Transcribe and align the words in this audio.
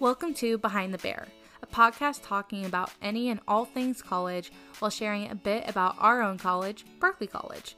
Welcome 0.00 0.32
to 0.34 0.58
Behind 0.58 0.94
the 0.94 0.98
Bear, 0.98 1.26
a 1.60 1.66
podcast 1.66 2.20
talking 2.22 2.64
about 2.64 2.92
any 3.02 3.30
and 3.30 3.40
all 3.48 3.64
things 3.64 4.00
college 4.00 4.52
while 4.78 4.92
sharing 4.92 5.28
a 5.28 5.34
bit 5.34 5.68
about 5.68 5.96
our 5.98 6.22
own 6.22 6.38
college, 6.38 6.84
Barclay 7.00 7.26
College. 7.26 7.74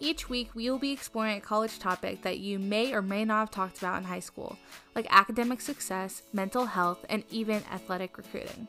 Each 0.00 0.30
week, 0.30 0.54
we 0.54 0.70
will 0.70 0.78
be 0.78 0.92
exploring 0.92 1.36
a 1.36 1.42
college 1.42 1.78
topic 1.78 2.22
that 2.22 2.38
you 2.38 2.58
may 2.58 2.94
or 2.94 3.02
may 3.02 3.26
not 3.26 3.40
have 3.40 3.50
talked 3.50 3.76
about 3.76 3.98
in 3.98 4.04
high 4.04 4.18
school, 4.18 4.56
like 4.94 5.06
academic 5.10 5.60
success, 5.60 6.22
mental 6.32 6.64
health, 6.64 7.04
and 7.10 7.22
even 7.30 7.62
athletic 7.70 8.16
recruiting. 8.16 8.66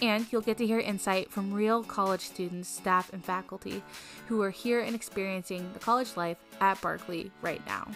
And 0.00 0.24
you'll 0.30 0.40
get 0.40 0.56
to 0.58 0.66
hear 0.68 0.78
insight 0.78 1.32
from 1.32 1.52
real 1.52 1.82
college 1.82 2.20
students, 2.20 2.68
staff, 2.68 3.12
and 3.12 3.24
faculty 3.24 3.82
who 4.28 4.40
are 4.40 4.50
here 4.50 4.78
and 4.78 4.94
experiencing 4.94 5.72
the 5.72 5.80
college 5.80 6.16
life 6.16 6.38
at 6.60 6.80
Barclay 6.80 7.32
right 7.42 7.66
now. 7.66 7.88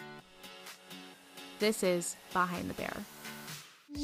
This 1.60 1.84
is 1.84 2.16
Behind 2.32 2.68
the 2.68 2.74
Bear. 2.74 2.96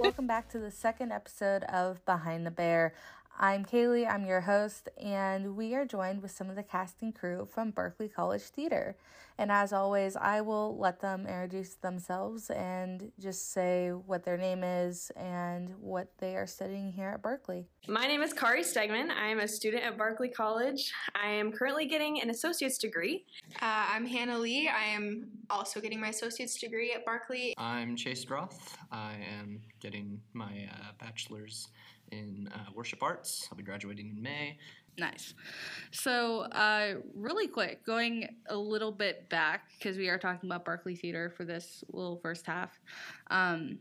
Welcome 0.00 0.26
back 0.26 0.48
to 0.50 0.58
the 0.58 0.72
second 0.72 1.12
episode 1.12 1.62
of 1.64 2.04
Behind 2.04 2.44
the 2.44 2.50
Bear. 2.50 2.92
I'm 3.38 3.66
Kaylee, 3.66 4.10
I'm 4.10 4.24
your 4.24 4.40
host, 4.40 4.88
and 4.96 5.56
we 5.56 5.74
are 5.74 5.84
joined 5.84 6.22
with 6.22 6.30
some 6.30 6.48
of 6.48 6.56
the 6.56 6.62
casting 6.62 7.12
crew 7.12 7.46
from 7.52 7.70
Barclay 7.70 8.08
College 8.08 8.40
Theater. 8.40 8.96
And 9.36 9.52
as 9.52 9.74
always, 9.74 10.16
I 10.16 10.40
will 10.40 10.78
let 10.78 11.00
them 11.00 11.26
introduce 11.26 11.74
themselves 11.74 12.48
and 12.48 13.12
just 13.20 13.52
say 13.52 13.90
what 13.90 14.24
their 14.24 14.38
name 14.38 14.64
is 14.64 15.12
and 15.16 15.74
what 15.78 16.08
they 16.16 16.36
are 16.36 16.46
studying 16.46 16.90
here 16.90 17.10
at 17.10 17.22
Barclay. 17.22 17.66
My 17.86 18.06
name 18.06 18.22
is 18.22 18.32
Kari 18.32 18.62
Stegman. 18.62 19.10
I 19.10 19.28
am 19.28 19.40
a 19.40 19.48
student 19.48 19.84
at 19.84 19.98
Barclay 19.98 20.28
College. 20.28 20.90
I 21.14 21.28
am 21.28 21.52
currently 21.52 21.84
getting 21.84 22.22
an 22.22 22.30
associate's 22.30 22.78
degree. 22.78 23.26
Uh, 23.60 23.84
I'm 23.92 24.06
Hannah 24.06 24.38
Lee. 24.38 24.70
I 24.74 24.84
am 24.84 25.26
also 25.50 25.78
getting 25.82 26.00
my 26.00 26.08
associate's 26.08 26.58
degree 26.58 26.94
at 26.94 27.04
Barclay. 27.04 27.52
I'm 27.58 27.96
Chase 27.96 28.24
Roth. 28.30 28.78
I 28.90 29.16
am 29.38 29.60
getting 29.80 30.22
my 30.32 30.70
uh, 30.72 30.92
bachelor's 30.98 31.68
in 32.12 32.48
uh, 32.54 32.70
worship 32.74 33.02
arts. 33.02 33.48
I'll 33.50 33.56
be 33.56 33.64
graduating 33.64 34.10
in 34.10 34.22
May. 34.22 34.58
Nice. 34.98 35.34
So, 35.90 36.42
uh, 36.52 36.94
really 37.14 37.48
quick, 37.48 37.84
going 37.84 38.28
a 38.48 38.56
little 38.56 38.92
bit 38.92 39.28
back 39.28 39.68
because 39.78 39.98
we 39.98 40.08
are 40.08 40.18
talking 40.18 40.48
about 40.48 40.64
Barclay 40.64 40.94
Theater 40.94 41.30
for 41.36 41.44
this 41.44 41.84
little 41.92 42.16
first 42.16 42.46
half. 42.46 42.80
Um, 43.30 43.78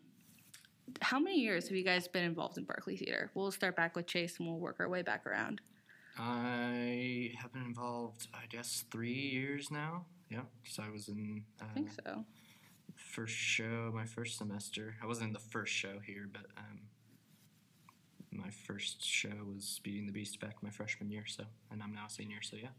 how 1.01 1.19
many 1.19 1.39
years 1.39 1.67
have 1.67 1.77
you 1.77 1.83
guys 1.83 2.07
been 2.07 2.23
involved 2.23 2.57
in 2.57 2.65
Barclay 2.65 2.97
Theater? 2.97 3.31
We'll 3.33 3.51
start 3.51 3.75
back 3.75 3.95
with 3.95 4.07
Chase 4.07 4.37
and 4.39 4.47
we'll 4.47 4.59
work 4.59 4.77
our 4.79 4.89
way 4.89 5.01
back 5.01 5.25
around. 5.25 5.61
I 6.17 7.31
have 7.41 7.51
been 7.51 7.63
involved, 7.63 8.27
I 8.33 8.45
guess, 8.49 8.85
three 8.91 9.13
years 9.13 9.69
now. 9.71 10.05
Yeah, 10.29 10.41
so 10.63 10.83
I 10.83 10.89
was 10.89 11.07
in. 11.07 11.43
Uh, 11.61 11.65
I 11.69 11.73
think 11.73 11.89
so. 12.05 12.23
First 12.95 13.35
show, 13.35 13.91
my 13.93 14.05
first 14.05 14.37
semester. 14.37 14.95
I 15.01 15.05
wasn't 15.05 15.27
in 15.27 15.33
the 15.33 15.39
first 15.39 15.73
show 15.73 15.99
here, 16.05 16.29
but 16.31 16.45
um, 16.57 16.79
my 18.37 18.49
first 18.49 19.03
show 19.03 19.29
was 19.53 19.79
Beauty 19.83 19.99
and 19.99 20.07
the 20.07 20.13
Beast 20.13 20.39
back 20.39 20.55
my 20.61 20.69
freshman 20.69 21.09
year, 21.09 21.25
so 21.25 21.43
and 21.71 21.81
I'm 21.81 21.93
now 21.93 22.05
a 22.07 22.09
senior, 22.09 22.41
so 22.41 22.57
yeah. 22.57 22.69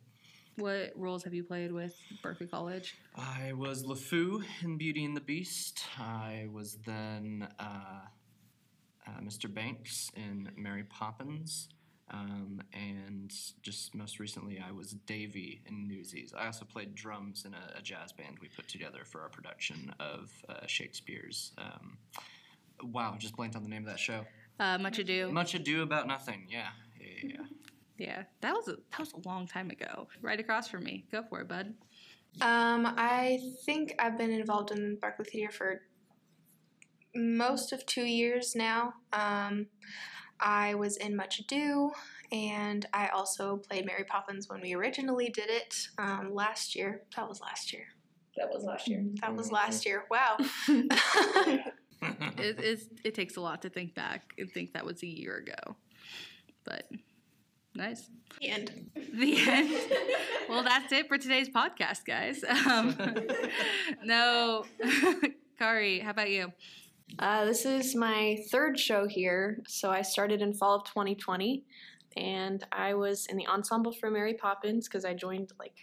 What 0.56 0.92
roles 0.96 1.22
have 1.24 1.34
you 1.34 1.44
played 1.44 1.70
with 1.70 1.94
Barclay 2.22 2.46
College? 2.46 2.96
I 3.14 3.52
was 3.52 3.84
LeFou 3.84 4.42
in 4.62 4.78
Beauty 4.78 5.04
and 5.04 5.14
the 5.14 5.20
Beast. 5.20 5.84
I 5.98 6.46
was 6.50 6.78
then 6.86 7.46
uh, 7.60 8.06
uh, 9.06 9.20
Mr. 9.22 9.52
Banks 9.52 10.10
in 10.16 10.50
Mary 10.56 10.84
Poppins. 10.84 11.68
Um, 12.10 12.62
and 12.72 13.34
just 13.62 13.94
most 13.94 14.18
recently, 14.20 14.62
I 14.66 14.72
was 14.72 14.92
Davy 15.06 15.60
in 15.66 15.88
Newsies. 15.88 16.32
I 16.36 16.46
also 16.46 16.64
played 16.64 16.94
drums 16.94 17.44
in 17.44 17.52
a, 17.52 17.78
a 17.78 17.82
jazz 17.82 18.12
band 18.12 18.38
we 18.40 18.48
put 18.48 18.68
together 18.68 19.04
for 19.04 19.20
our 19.22 19.28
production 19.28 19.92
of 19.98 20.30
uh, 20.48 20.66
Shakespeare's. 20.66 21.52
Um, 21.58 21.98
wow, 22.82 23.16
just 23.18 23.36
blanked 23.36 23.56
on 23.56 23.62
the 23.62 23.68
name 23.68 23.82
of 23.82 23.88
that 23.88 23.98
show. 23.98 24.24
Uh, 24.58 24.78
much 24.78 24.98
ado. 24.98 25.30
Much 25.30 25.54
ado 25.54 25.82
about 25.82 26.06
nothing. 26.06 26.46
Yeah, 26.48 26.68
yeah, 27.00 27.06
yeah. 27.22 27.36
Yeah, 27.98 28.22
that 28.40 28.52
was 28.54 28.68
a, 28.68 28.72
that 28.72 29.00
was 29.00 29.12
a 29.12 29.28
long 29.28 29.46
time 29.46 29.70
ago. 29.70 30.08
Right 30.20 30.38
across 30.38 30.68
from 30.68 30.84
me. 30.84 31.04
Go 31.10 31.22
for 31.22 31.40
it, 31.40 31.48
bud. 31.48 31.74
Um, 32.40 32.94
I 32.98 33.40
think 33.64 33.94
I've 33.98 34.18
been 34.18 34.30
involved 34.30 34.70
in 34.70 34.98
Barclay 35.00 35.24
Theater 35.24 35.52
for 35.52 35.80
most 37.14 37.72
of 37.72 37.86
two 37.86 38.04
years 38.04 38.54
now. 38.54 38.94
Um, 39.12 39.68
I 40.38 40.74
was 40.74 40.98
in 40.98 41.16
Much 41.16 41.40
Ado, 41.40 41.92
and 42.30 42.84
I 42.92 43.08
also 43.08 43.56
played 43.56 43.86
Mary 43.86 44.04
Poppins 44.04 44.50
when 44.50 44.60
we 44.60 44.74
originally 44.74 45.30
did 45.30 45.48
it 45.48 45.74
um, 45.96 46.34
last 46.34 46.76
year. 46.76 47.02
That 47.16 47.26
was 47.26 47.40
last 47.40 47.72
year. 47.72 47.84
That 48.36 48.50
was 48.52 48.64
last 48.64 48.86
year. 48.86 49.02
That 49.22 49.34
was 49.34 49.50
last 49.50 49.86
year. 49.86 50.04
Wow. 50.10 50.36
it, 52.02 52.58
it's, 52.58 52.86
it 53.04 53.14
takes 53.14 53.36
a 53.36 53.40
lot 53.40 53.62
to 53.62 53.70
think 53.70 53.94
back 53.94 54.34
and 54.38 54.50
think 54.50 54.72
that 54.74 54.84
was 54.84 55.02
a 55.02 55.06
year 55.06 55.36
ago. 55.36 55.76
But 56.64 56.90
nice. 57.74 58.08
the 58.40 58.48
end. 58.48 58.90
The 58.94 59.36
end. 59.38 59.70
well, 60.48 60.62
that's 60.62 60.92
it 60.92 61.08
for 61.08 61.18
today's 61.18 61.48
podcast, 61.48 62.04
guys. 62.04 62.42
Um, 62.66 62.96
no, 64.04 64.64
Kari, 65.58 66.00
how 66.00 66.10
about 66.10 66.30
you? 66.30 66.52
Uh, 67.18 67.44
this 67.44 67.64
is 67.64 67.94
my 67.94 68.38
third 68.50 68.78
show 68.78 69.06
here. 69.06 69.62
So 69.68 69.90
I 69.90 70.02
started 70.02 70.42
in 70.42 70.54
fall 70.54 70.76
of 70.76 70.84
2020, 70.84 71.64
and 72.16 72.64
I 72.72 72.94
was 72.94 73.26
in 73.26 73.36
the 73.36 73.46
ensemble 73.46 73.92
for 73.92 74.10
Mary 74.10 74.34
Poppins 74.34 74.88
because 74.88 75.04
I 75.04 75.14
joined 75.14 75.52
like 75.58 75.76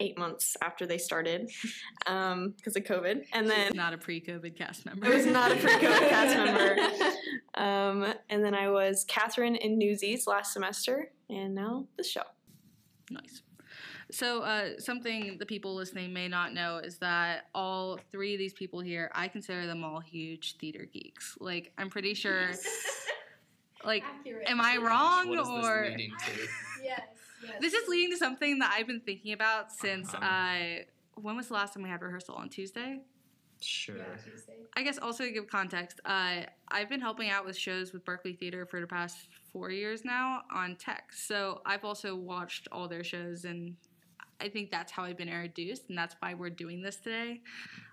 eight 0.00 0.18
months 0.18 0.56
after 0.62 0.86
they 0.86 0.98
started 0.98 1.50
because 1.98 2.06
um, 2.06 2.54
of 2.64 2.74
COVID. 2.74 3.24
And 3.32 3.48
then 3.48 3.72
not 3.74 3.92
a 3.92 3.98
pre-COVID 3.98 4.56
cast 4.56 4.86
member. 4.86 5.06
I 5.06 5.10
was 5.10 5.26
not 5.26 5.52
a 5.52 5.56
pre-COVID 5.56 6.08
cast 6.08 6.36
member. 6.44 7.16
Um, 7.54 8.14
and 8.28 8.44
then 8.44 8.54
I 8.54 8.70
was 8.70 9.04
Catherine 9.08 9.56
in 9.56 9.78
Newsies 9.78 10.26
last 10.26 10.52
semester, 10.52 11.10
and 11.28 11.54
now 11.54 11.86
this 11.96 12.10
show. 12.10 12.22
Nice. 13.10 13.42
So, 14.12 14.42
uh, 14.42 14.78
something 14.78 15.36
the 15.38 15.46
people 15.46 15.74
listening 15.74 16.12
may 16.12 16.28
not 16.28 16.54
know 16.54 16.78
is 16.78 16.98
that 16.98 17.46
all 17.54 17.98
three 18.12 18.34
of 18.34 18.38
these 18.38 18.52
people 18.52 18.80
here, 18.80 19.10
I 19.14 19.26
consider 19.26 19.66
them 19.66 19.82
all 19.82 19.98
huge 19.98 20.58
theater 20.58 20.86
geeks. 20.92 21.36
Like, 21.40 21.72
I'm 21.76 21.90
pretty 21.90 22.14
sure. 22.14 22.50
Like, 23.84 24.02
Accurate. 24.18 24.50
am 24.50 24.60
I 24.60 24.78
wrong 24.78 25.28
what 25.28 25.38
is 25.38 25.46
or? 25.46 25.94
this 25.96 26.10
to? 26.26 26.48
Yes. 26.82 27.00
Yes. 27.46 27.60
This 27.60 27.72
is 27.74 27.88
leading 27.88 28.10
to 28.10 28.16
something 28.16 28.58
that 28.58 28.72
I've 28.76 28.86
been 28.86 29.00
thinking 29.00 29.32
about 29.32 29.72
since 29.72 30.12
Uh-huh. 30.14 30.24
I. 30.24 30.86
When 31.14 31.36
was 31.36 31.48
the 31.48 31.54
last 31.54 31.74
time 31.74 31.82
we 31.82 31.88
had 31.88 32.02
rehearsal 32.02 32.34
on 32.34 32.48
Tuesday? 32.50 33.00
Sure. 33.62 33.96
I 34.76 34.82
guess 34.82 34.98
also 34.98 35.24
to 35.24 35.30
give 35.30 35.46
context, 35.48 35.98
uh, 36.04 36.42
I've 36.68 36.90
been 36.90 37.00
helping 37.00 37.30
out 37.30 37.46
with 37.46 37.56
shows 37.56 37.92
with 37.94 38.04
Barclay 38.04 38.34
Theater 38.34 38.66
for 38.66 38.80
the 38.82 38.86
past 38.86 39.16
four 39.50 39.70
years 39.70 40.04
now 40.04 40.42
on 40.54 40.76
tech. 40.76 41.12
So 41.14 41.62
I've 41.64 41.82
also 41.84 42.14
watched 42.14 42.68
all 42.70 42.86
their 42.86 43.02
shows, 43.02 43.46
and 43.46 43.74
I 44.42 44.50
think 44.50 44.70
that's 44.70 44.92
how 44.92 45.04
I've 45.04 45.16
been 45.16 45.28
introduced, 45.30 45.84
and 45.88 45.96
that's 45.96 46.14
why 46.20 46.34
we're 46.34 46.50
doing 46.50 46.82
this 46.82 46.96
today. 46.96 47.40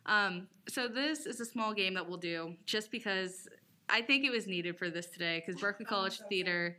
Um, 0.05 0.47
so 0.67 0.89
this 0.89 1.25
is 1.25 1.39
a 1.39 1.45
small 1.45 1.73
game 1.73 1.93
that 1.93 2.05
we'll 2.09 2.17
do 2.17 2.55
just 2.65 2.91
because 2.91 3.47
I 3.93 4.01
think 4.01 4.25
it 4.25 4.31
was 4.31 4.47
needed 4.47 4.75
for 4.79 4.89
this 4.89 5.05
today 5.05 5.43
because 5.45 5.61
Barclay 5.61 5.85
College 5.89 6.19
Theater. 6.27 6.77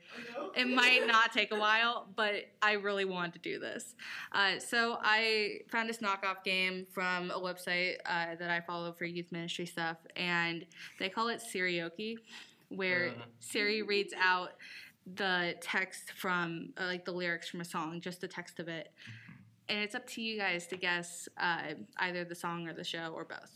It 0.57 0.69
might 0.69 1.07
not 1.07 1.33
take 1.33 1.53
a 1.53 1.59
while, 1.59 2.09
but 2.17 2.47
I 2.61 2.73
really 2.73 3.05
wanted 3.05 3.35
to 3.35 3.39
do 3.39 3.61
this. 3.61 3.95
Uh, 4.33 4.59
so 4.59 4.99
I 5.01 5.61
found 5.71 5.89
this 5.89 5.99
knockoff 5.99 6.43
game 6.45 6.87
from 6.93 7.31
a 7.31 7.39
website 7.39 7.99
uh, 8.05 8.35
that 8.35 8.51
I 8.51 8.61
follow 8.61 8.93
for 8.93 9.05
youth 9.05 9.31
ministry 9.31 9.65
stuff, 9.65 9.99
and 10.17 10.67
they 10.99 11.09
call 11.09 11.29
it 11.29 11.41
Sirioki, 11.41 12.17
where 12.69 13.11
Uh. 13.11 13.25
Siri 13.39 13.83
reads 13.83 14.13
out 14.21 14.55
the 15.15 15.55
text 15.61 16.11
from 16.17 16.73
uh, 16.79 16.87
like 16.87 17.05
the 17.05 17.13
lyrics 17.13 17.49
from 17.49 17.61
a 17.61 17.65
song, 17.65 18.01
just 18.01 18.21
the 18.23 18.29
text 18.29 18.59
of 18.59 18.67
it, 18.67 18.91
and 19.69 19.79
it's 19.79 19.95
up 19.95 20.07
to 20.09 20.21
you 20.21 20.37
guys 20.37 20.67
to 20.67 20.77
guess 20.77 21.29
uh, 21.39 21.75
either 21.99 22.25
the 22.25 22.35
song 22.35 22.67
or 22.67 22.73
the 22.73 22.83
show 22.83 23.13
or 23.15 23.25
both. 23.25 23.53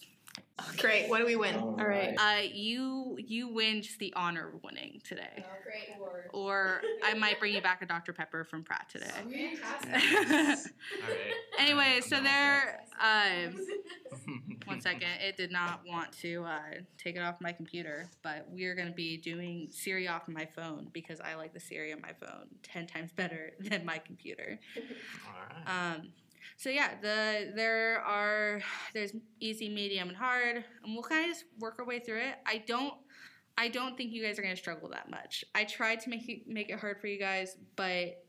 Great. 0.76 1.08
What 1.08 1.18
do 1.18 1.26
we 1.26 1.36
win? 1.36 1.56
All 1.56 1.76
right. 1.76 2.14
Uh, 2.18 2.42
you 2.52 3.16
you 3.18 3.48
win 3.48 3.82
just 3.82 3.98
the 3.98 4.12
honor 4.16 4.48
of 4.48 4.62
winning 4.62 5.00
today. 5.04 5.44
great. 5.64 5.96
award. 5.96 6.30
Or 6.32 6.82
I 7.04 7.14
might 7.14 7.38
bring 7.38 7.54
you 7.54 7.60
back 7.60 7.82
a 7.82 7.86
Dr. 7.86 8.12
Pepper 8.12 8.44
from 8.44 8.62
Pratt 8.62 8.88
today. 8.88 9.06
All 9.24 9.90
right. 9.92 10.58
anyway, 11.58 11.94
I'm 11.96 12.02
so 12.02 12.20
there. 12.20 12.80
Um, 13.00 13.54
one 14.64 14.80
second, 14.80 15.08
it 15.20 15.36
did 15.36 15.52
not 15.52 15.82
want 15.86 16.12
to 16.20 16.44
uh, 16.44 16.58
take 16.96 17.16
it 17.16 17.20
off 17.20 17.36
my 17.40 17.52
computer, 17.52 18.08
but 18.22 18.46
we 18.50 18.64
are 18.64 18.74
going 18.74 18.88
to 18.88 18.94
be 18.94 19.16
doing 19.16 19.68
Siri 19.70 20.08
off 20.08 20.28
my 20.28 20.46
phone 20.46 20.88
because 20.92 21.20
I 21.20 21.34
like 21.34 21.54
the 21.54 21.60
Siri 21.60 21.92
on 21.92 22.00
my 22.00 22.12
phone 22.20 22.46
ten 22.62 22.86
times 22.86 23.12
better 23.12 23.52
than 23.60 23.84
my 23.84 23.98
computer. 23.98 24.58
All 24.76 25.56
right. 25.66 25.94
Um, 25.94 26.08
so 26.56 26.70
yeah, 26.70 26.94
the 27.00 27.52
there 27.54 28.00
are 28.00 28.60
there's 28.94 29.12
easy, 29.40 29.68
medium, 29.68 30.08
and 30.08 30.16
hard, 30.16 30.64
and 30.84 30.94
we'll 30.94 31.02
kind 31.02 31.24
of 31.24 31.30
just 31.30 31.44
work 31.58 31.76
our 31.78 31.84
way 31.84 32.00
through 32.00 32.20
it. 32.20 32.36
I 32.46 32.58
don't 32.66 32.94
I 33.56 33.68
don't 33.68 33.96
think 33.96 34.12
you 34.12 34.22
guys 34.22 34.38
are 34.38 34.42
gonna 34.42 34.56
struggle 34.56 34.88
that 34.90 35.10
much. 35.10 35.44
I 35.54 35.64
tried 35.64 36.00
to 36.00 36.10
make 36.10 36.28
it 36.28 36.46
make 36.46 36.70
it 36.70 36.78
hard 36.78 37.00
for 37.00 37.08
you 37.08 37.18
guys, 37.18 37.56
but 37.76 38.22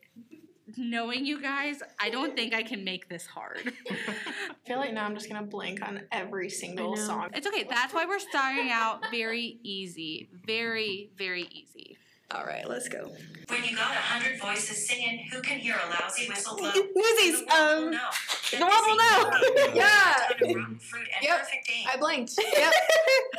knowing 0.78 1.26
you 1.26 1.42
guys, 1.42 1.82
I 2.00 2.10
don't 2.10 2.36
think 2.36 2.54
I 2.54 2.64
can 2.64 2.84
make 2.84 3.10
this 3.10 3.26
hard. 3.26 3.74
I 3.90 4.54
feel 4.68 4.78
like 4.78 4.94
now 4.94 5.06
I'm 5.06 5.16
just 5.16 5.30
gonna 5.30 5.46
blank 5.46 5.82
on 5.82 6.02
every 6.12 6.50
single 6.50 6.96
song. 6.96 7.30
It's 7.34 7.48
okay. 7.48 7.64
That's 7.70 7.94
why 7.94 8.06
we're 8.06 8.20
starting 8.20 8.72
out 8.72 9.06
very 9.12 9.60
easy. 9.64 10.30
Very, 10.46 11.12
very 11.18 11.44
easy. 11.52 11.98
All 12.32 12.46
right, 12.46 12.68
let's 12.70 12.88
go. 12.88 13.12
When 13.48 13.64
you 13.64 13.76
got 13.76 13.90
a 13.92 13.96
hundred 13.96 14.40
voices 14.40 14.88
singing, 14.88 15.26
who 15.32 15.42
can 15.42 15.58
hear 15.58 15.74
a 15.84 15.90
lousy 15.90 16.28
whistle 16.30 16.56
blow? 16.56 16.72
Newsies, 16.96 17.40
The 17.44 17.46
world 17.50 17.80
will 17.80 17.86
um, 17.88 17.92
know. 17.92 18.10
the 18.52 18.60
world 18.60 18.84
will 18.86 18.96
know. 18.98 19.74
Yeah. 19.74 20.16
Rotten 20.56 20.78
fruit 20.80 21.08
and 21.16 21.24
Yep. 21.24 21.40
perfect. 21.40 21.72
I 21.92 21.98
blinked. 21.98 22.34
Yep. 22.54 22.74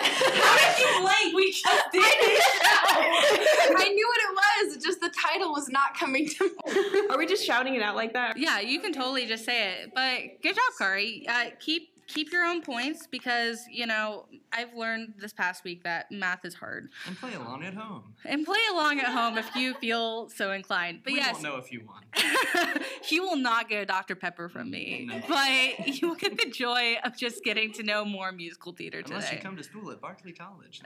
How 0.01 0.75
did 0.75 0.79
you 0.81 1.01
blank? 1.03 1.35
We 1.37 1.53
just 1.53 1.65
did 1.93 2.03
I 2.03 3.89
knew 3.95 4.09
what 4.09 4.21
it 4.21 4.67
was. 4.67 4.75
it's 4.77 4.85
Just 4.85 5.01
the 5.01 5.13
title 5.31 5.53
was 5.53 5.69
not 5.69 5.97
coming 5.97 6.29
to 6.29 6.45
me. 6.45 7.07
Are 7.11 7.19
we 7.19 7.27
just 7.27 7.45
shouting 7.45 7.75
it 7.77 7.83
out 7.83 7.95
like 7.95 8.13
that? 8.15 8.37
Yeah, 8.37 8.59
you 8.59 8.81
can 8.81 8.93
totally 8.93 9.27
just 9.27 9.45
say 9.45 9.75
it. 9.75 9.93
But 9.95 10.43
good 10.43 10.57
job, 10.57 10.65
Kari. 10.79 11.27
Uh, 11.29 11.51
keep 11.61 11.91
keep 12.13 12.33
your 12.33 12.45
own 12.45 12.63
points 12.63 13.07
because 13.07 13.65
you 13.71 13.87
know 13.87 14.27
I've 14.53 14.75
learned 14.75 15.15
this 15.19 15.33
past 15.33 15.65
week 15.65 15.85
that 15.85 16.11
math 16.11 16.45
is 16.45 16.55
hard. 16.55 16.91
and 17.07 17.17
play 17.17 17.35
along 17.35 17.65
at 17.65 17.75
home. 17.75 18.15
And 18.25 18.45
play 18.45 18.59
along 18.73 18.99
at 18.99 19.07
home 19.07 19.39
if 19.39 19.55
you 19.55 19.75
feel 19.75 20.29
so 20.29 20.53
inclined. 20.53 21.01
But 21.05 21.13
we 21.13 21.19
yes, 21.19 21.35
won't 21.35 21.45
know 21.45 21.57
if 21.57 21.73
you 21.73 21.83
won. 21.87 22.03
you 23.11 23.23
will 23.23 23.37
not 23.37 23.69
get 23.69 23.83
a 23.83 23.87
Dr. 23.87 24.17
Pepper 24.17 24.49
from 24.49 24.71
me. 24.71 25.07
No. 25.09 25.21
But 25.29 25.87
you 25.87 26.09
will 26.09 26.17
get 26.17 26.37
the 26.37 26.51
joy 26.51 26.97
of 27.05 27.17
just 27.17 27.45
getting 27.45 27.73
to 27.75 27.83
know 27.83 28.05
more 28.05 28.33
musical 28.33 28.73
theater 28.73 29.03
Unless 29.05 29.33
you 29.33 29.39
come 29.39 29.57
to 29.57 29.63
school 29.63 29.91
at 29.91 30.01
Barclay 30.01 30.33
College. 30.33 30.83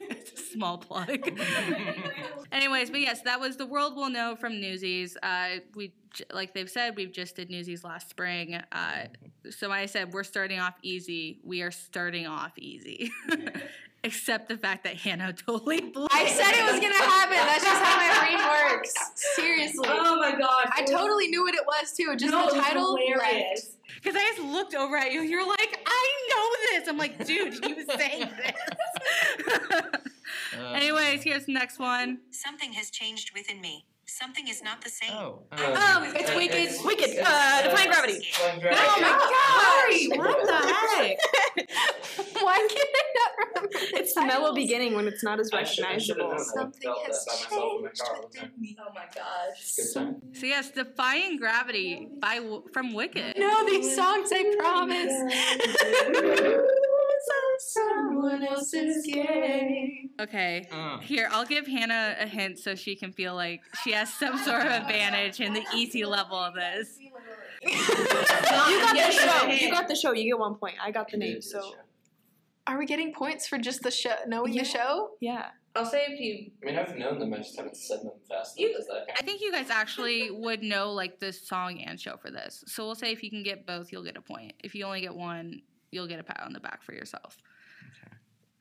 Then 0.00 0.08
it's 0.10 0.32
a 0.32 0.44
small 0.52 0.78
plug. 0.78 1.08
Anyways, 2.52 2.90
but 2.90 3.00
yes, 3.00 3.22
that 3.22 3.40
was 3.40 3.56
the 3.56 3.66
world 3.66 3.96
we'll 3.96 4.10
know 4.10 4.36
from 4.36 4.60
Newsies. 4.60 5.16
Uh, 5.22 5.58
we, 5.74 5.92
like 6.32 6.54
they've 6.54 6.70
said, 6.70 6.96
we've 6.96 7.12
just 7.12 7.36
did 7.36 7.50
Newsies 7.50 7.84
last 7.84 8.10
spring. 8.10 8.54
Uh, 8.72 9.06
so 9.50 9.70
I 9.70 9.86
said 9.86 10.12
we're 10.12 10.24
starting 10.24 10.58
off 10.58 10.74
easy. 10.82 11.38
We 11.44 11.62
are 11.62 11.70
starting 11.70 12.26
off 12.26 12.52
easy, 12.58 13.10
except 14.04 14.48
the 14.48 14.56
fact 14.56 14.84
that 14.84 14.96
Hannah 14.96 15.32
totally 15.32 15.80
blew. 15.80 16.08
I 16.10 16.26
said 16.26 16.52
it 16.54 16.70
was 16.70 16.80
gonna 16.80 16.94
happen. 16.94 17.36
That's 17.36 17.64
just 17.64 17.82
how 17.82 17.96
my 17.96 18.18
brain 18.18 18.72
works. 18.72 18.94
Seriously. 19.34 19.88
Oh 19.88 20.16
my 20.16 20.32
god! 20.32 20.70
I 20.74 20.84
totally 20.84 21.28
knew 21.28 21.42
what 21.42 21.54
it 21.54 21.64
was 21.66 21.92
too. 21.92 22.14
Just 22.16 22.32
the 22.32 22.60
title. 22.60 22.98
Because 23.94 24.16
I 24.16 24.20
just 24.34 24.40
looked 24.40 24.74
over 24.74 24.96
at 24.96 25.12
you. 25.12 25.20
You're 25.20 25.46
like, 25.46 25.78
I 25.86 26.06
know 26.30 26.59
this. 26.80 26.88
I'm 26.88 26.98
like, 26.98 27.24
dude, 27.26 27.54
you 27.64 27.84
sang 27.84 28.20
this. 28.36 28.52
Uh, 30.58 30.72
Anyways, 30.74 31.22
here's 31.22 31.46
the 31.46 31.52
next 31.52 31.78
one. 31.78 32.18
Something 32.30 32.72
has 32.74 32.90
changed 32.90 33.32
within 33.34 33.60
me. 33.60 33.86
Something 34.06 34.48
is 34.48 34.60
not 34.60 34.82
the 34.82 34.90
same. 34.90 35.12
Oh. 35.12 35.44
Um, 35.52 36.02
it's 36.16 36.34
Wicked. 36.34 36.84
Wicked. 36.84 37.16
Uh, 37.24 37.62
Defying 37.62 37.90
Gravity. 37.90 38.26
Oh 38.40 38.56
my 38.58 40.08
gosh! 40.10 40.18
What 40.18 40.46
the 40.46 40.52
heck? 40.52 41.16
Why 42.42 42.66
can 42.68 42.86
I 42.96 43.04
not 43.14 43.30
remember? 43.38 43.78
It's 43.98 44.12
the 44.14 44.24
mellow 44.26 44.52
beginning 44.52 44.94
when 44.96 45.06
it's 45.06 45.22
not 45.22 45.38
as 45.38 45.50
I 45.52 45.62
should- 45.62 45.84
I 45.84 45.98
should 45.98 46.18
have 46.18 46.26
recognizable. 46.30 46.64
known 46.64 46.72
that. 46.82 46.90
I 46.90 46.90
Something 46.90 46.94
has 47.06 47.24
by 47.24 47.32
myself 47.32 47.76
in 47.78 47.82
my 47.82 47.88
changed 47.88 48.00
car 48.02 48.16
all 48.16 48.22
the 48.22 48.26
within 48.26 48.50
me. 48.58 48.76
Oh 48.80 48.92
my 48.92 49.06
gosh. 49.14 49.74
Good 49.76 49.94
time. 49.94 50.22
So 50.34 50.46
yes, 50.46 50.70
Defying 50.72 51.36
Gravity 51.38 52.08
by 52.20 52.40
from 52.72 52.92
Wicked. 52.92 53.38
No, 53.38 53.64
these 53.66 53.94
songs, 53.94 54.30
I 54.34 54.56
promise. 54.58 55.14
Someone 58.20 58.44
else's 58.44 59.06
game. 59.06 60.10
Okay. 60.20 60.68
Uh, 60.70 60.98
Here, 60.98 61.28
I'll 61.32 61.46
give 61.46 61.66
Hannah 61.66 62.16
a 62.20 62.26
hint 62.26 62.58
so 62.58 62.74
she 62.74 62.94
can 62.96 63.12
feel 63.12 63.34
like 63.34 63.62
she 63.82 63.92
has 63.92 64.12
some 64.12 64.36
sort 64.38 64.60
of 64.62 64.66
advantage 64.72 65.40
in 65.40 65.52
the 65.54 65.64
easy 65.74 66.04
level 66.04 66.36
of 66.38 66.54
this. 66.54 66.98
You 67.62 67.70
got 67.70 68.94
the 68.94 69.12
show. 69.12 69.46
You 69.46 69.70
got 69.70 69.88
the 69.88 69.94
show. 69.94 70.12
You 70.12 70.24
get 70.24 70.38
one 70.38 70.56
point. 70.56 70.74
I 70.82 70.90
got 70.90 71.10
the 71.10 71.16
name. 71.16 71.40
So. 71.42 71.74
Are 72.66 72.78
we 72.78 72.86
getting 72.86 73.12
points 73.12 73.46
for 73.48 73.58
just 73.58 73.82
the 73.82 73.90
show, 73.90 74.14
knowing 74.26 74.52
Yeah. 74.52 74.62
the 74.62 74.68
show? 74.68 75.10
yeah. 75.20 75.50
I'll 75.76 75.86
say 75.86 76.04
if 76.08 76.18
you. 76.18 76.50
I 76.62 76.66
mean, 76.66 76.78
I've 76.78 76.96
known 76.96 77.20
them. 77.20 77.32
I 77.32 77.36
just 77.38 77.56
haven't 77.56 77.76
said 77.76 78.00
them 78.00 78.10
fast 78.28 78.58
You- 78.58 78.68
enough. 78.70 78.78
Does 78.80 78.86
that 78.88 79.06
I 79.16 79.22
think 79.22 79.40
you 79.40 79.52
guys 79.52 79.70
actually 79.70 80.28
would 80.32 80.62
know 80.64 80.92
like 80.92 81.20
the 81.20 81.32
song 81.32 81.80
and 81.80 81.98
show 81.98 82.16
for 82.16 82.28
this. 82.30 82.64
So 82.66 82.84
we'll 82.84 82.96
say 82.96 83.12
if 83.12 83.22
you 83.22 83.30
can 83.30 83.44
get 83.44 83.66
both, 83.66 83.92
you'll 83.92 84.02
get 84.02 84.16
a 84.16 84.20
point. 84.20 84.54
If 84.64 84.74
you 84.74 84.84
only 84.84 85.00
get 85.00 85.14
one, 85.14 85.62
you'll 85.92 86.08
get 86.08 86.18
a 86.18 86.24
pat 86.24 86.42
on 86.44 86.52
the 86.52 86.58
back 86.60 86.82
for 86.82 86.92
yourself. 86.92 87.36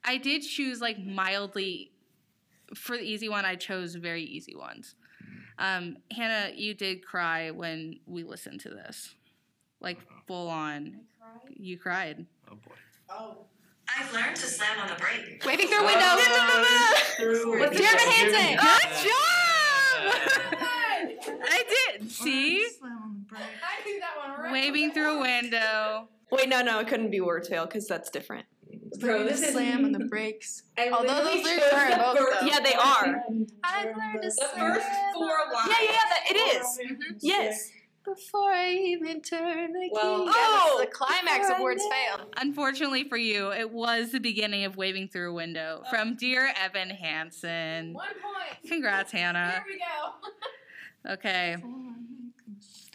Okay. 0.05 0.15
I 0.15 0.17
did 0.17 0.41
choose 0.41 0.81
like 0.81 0.99
mildly 0.99 1.91
for 2.75 2.97
the 2.97 3.03
easy 3.03 3.29
one. 3.29 3.45
I 3.45 3.55
chose 3.55 3.95
very 3.95 4.23
easy 4.23 4.55
ones. 4.55 4.95
Um, 5.57 5.97
Hannah, 6.11 6.51
you 6.55 6.73
did 6.73 7.05
cry 7.05 7.51
when 7.51 7.99
we 8.05 8.23
listened 8.23 8.61
to 8.61 8.69
this, 8.69 9.13
like 9.81 9.99
full 10.25 10.47
on. 10.47 11.01
You 11.53 11.77
cried. 11.77 12.25
oh 12.49 12.55
boy. 12.55 12.75
Oh. 13.09 13.37
I've 13.97 14.13
learned 14.13 14.35
to 14.35 14.45
slam 14.45 14.79
on 14.79 14.87
the 14.87 14.95
brake. 14.95 15.43
Waving 15.45 15.67
through 15.67 15.83
windows. 15.83 16.19
What's 17.59 17.77
Dear 17.77 17.87
Evan 17.87 18.11
Hansen. 18.11 18.57
Good 18.57 18.89
job! 19.03 19.19
I 21.41 21.63
did. 21.97 22.11
See, 22.11 22.65
I 22.83 23.85
knew 23.85 23.99
that 23.99 24.11
one 24.17 24.39
right. 24.39 24.51
waving 24.51 24.91
through 24.91 25.17
a 25.17 25.21
window. 25.21 26.07
Wait, 26.31 26.47
no, 26.47 26.61
no, 26.61 26.79
it 26.79 26.87
couldn't 26.87 27.09
be 27.09 27.19
Words 27.19 27.49
Fail 27.49 27.65
because 27.65 27.87
that's 27.87 28.09
different. 28.09 28.45
Bro, 28.99 29.23
this 29.23 29.41
is 29.41 29.53
slam 29.53 29.85
on 29.85 29.91
the 29.91 30.05
brakes. 30.05 30.63
Although 30.91 31.23
those 31.23 31.43
lyrics 31.43 31.73
are 31.73 31.89
in 31.89 31.97
both 31.97 32.17
though. 32.17 32.45
Yeah, 32.45 32.59
they 32.59 32.73
are. 32.73 33.23
I've 33.63 33.95
learned 33.95 34.21
to 34.23 34.31
slam. 34.31 34.69
lines. 34.69 34.83
Yeah, 35.15 35.75
yeah, 35.81 35.91
yeah. 35.91 35.91
That, 35.91 36.21
it 36.29 36.37
oh, 36.37 36.59
is. 36.59 36.79
Mhm. 36.91 37.17
Yes. 37.21 37.71
Before 38.03 38.51
I 38.51 38.71
even 38.71 39.21
turn 39.21 39.73
the 39.73 39.89
Well- 39.91 40.25
key. 40.25 40.31
Oh! 40.33 40.77
Yeah, 40.77 40.83
that's 40.83 40.89
the 40.89 40.97
climax 40.97 41.49
of 41.49 41.59
words 41.59 41.83
failed. 41.83 42.33
Unfortunately 42.37 43.03
for 43.07 43.17
you, 43.17 43.51
it 43.51 43.69
was 43.69 44.11
the 44.11 44.19
beginning 44.19 44.63
of 44.63 44.77
waving 44.77 45.09
through 45.09 45.31
a 45.31 45.33
window 45.33 45.83
oh. 45.85 45.89
from 45.89 46.15
Dear 46.15 46.51
Evan 46.59 46.89
Hansen. 46.89 47.93
One 47.93 48.07
point. 48.07 48.67
Congrats, 48.67 49.11
Hannah. 49.11 49.51
Here 49.51 49.63
we 49.67 49.77
go. 49.77 50.29
Okay, 51.07 51.55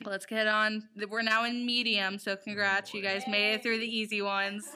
let's 0.04 0.26
get 0.26 0.46
on. 0.46 0.86
We're 1.08 1.22
now 1.22 1.44
in 1.44 1.64
medium, 1.64 2.18
so 2.18 2.36
congrats. 2.36 2.92
You 2.92 3.00
guys 3.00 3.22
made 3.26 3.54
it 3.54 3.62
through 3.62 3.78
the 3.78 3.86
easy 3.86 4.20
ones. 4.20 4.68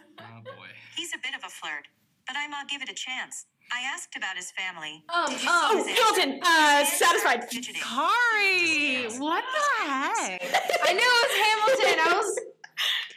Boy. 0.98 1.02
He's 1.02 1.12
a 1.14 1.18
bit 1.18 1.34
of 1.34 1.44
a 1.44 1.48
flirt, 1.48 1.86
but 2.26 2.36
I 2.36 2.46
might 2.48 2.68
give 2.68 2.82
it 2.82 2.88
a 2.90 2.94
chance. 2.94 3.46
I 3.72 3.82
asked 3.94 4.16
about 4.16 4.36
his 4.36 4.50
family. 4.52 5.04
Um, 5.14 5.30
Did 5.30 5.42
you 5.42 5.48
Oh, 5.50 5.82
see 5.84 5.92
his 5.92 6.18
answer? 6.18 6.38
Uh, 6.42 6.84
satisfied. 6.84 7.44
Fidgeting. 7.50 7.82
Kari, 7.82 9.08
what 9.18 9.44
the 9.44 9.90
heck? 9.90 10.42
I 10.88 10.92
knew 10.92 11.04
it 11.04 11.22
was 11.22 11.34
Hamilton. 11.44 12.00
I 12.00 12.16
was. 12.16 12.40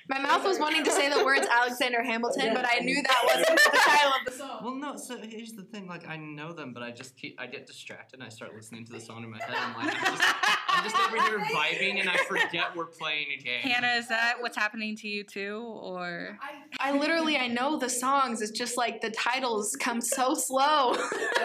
My 0.10 0.20
mouth 0.20 0.44
was 0.44 0.50
wanting 0.62 0.84
to 0.84 0.92
say 0.92 1.10
the 1.10 1.24
words 1.26 1.48
Alexander 1.52 2.04
Hamilton, 2.04 2.54
but 2.54 2.66
I 2.66 2.80
knew 2.80 3.02
that 3.02 3.22
wasn't 3.26 3.60
the 3.72 3.80
title 3.86 4.12
of 4.20 4.26
the 4.26 4.32
song. 4.38 4.60
Well, 4.64 4.76
no. 4.76 4.96
So 4.96 5.18
here's 5.18 5.54
the 5.54 5.64
thing. 5.64 5.88
Like, 5.88 6.08
I 6.08 6.18
know 6.18 6.54
them, 6.54 6.74
but 6.74 6.84
I 6.84 6.92
just 6.92 7.18
keep. 7.18 7.40
I 7.40 7.48
get 7.48 7.68
distracted. 7.68 8.20
and 8.20 8.24
I 8.24 8.30
start 8.30 8.56
listening 8.56 8.86
to 8.86 8.92
the 8.94 9.00
song 9.00 9.24
in 9.24 9.32
my 9.32 9.40
head. 9.40 9.56
I'm 9.56 9.86
like, 9.86 9.96
I'm 9.96 10.16
just, 10.16 10.36
I'm 10.70 10.84
just 10.84 10.96
over 10.98 11.22
here 11.22 11.40
vibing, 11.40 12.00
and 12.00 12.10
I 12.10 12.18
forget 12.18 12.76
we're 12.76 12.86
playing 12.86 13.28
a 13.38 13.42
game. 13.42 13.62
Hannah, 13.62 13.98
is 14.00 14.08
that 14.08 14.36
what's 14.40 14.58
happening 14.58 14.96
to 14.98 15.08
you 15.08 15.24
too, 15.24 15.58
or? 15.82 16.38
I 16.80 16.98
literally 16.98 17.38
I 17.38 17.48
know 17.48 17.78
the 17.78 17.90
songs. 17.90 18.42
It's 18.42 18.52
just 18.52 18.78
like 18.78 19.02
the 19.02 19.12
titles 19.12 19.76
come 19.76 20.02
so 20.02 20.34
slow. 20.34 20.96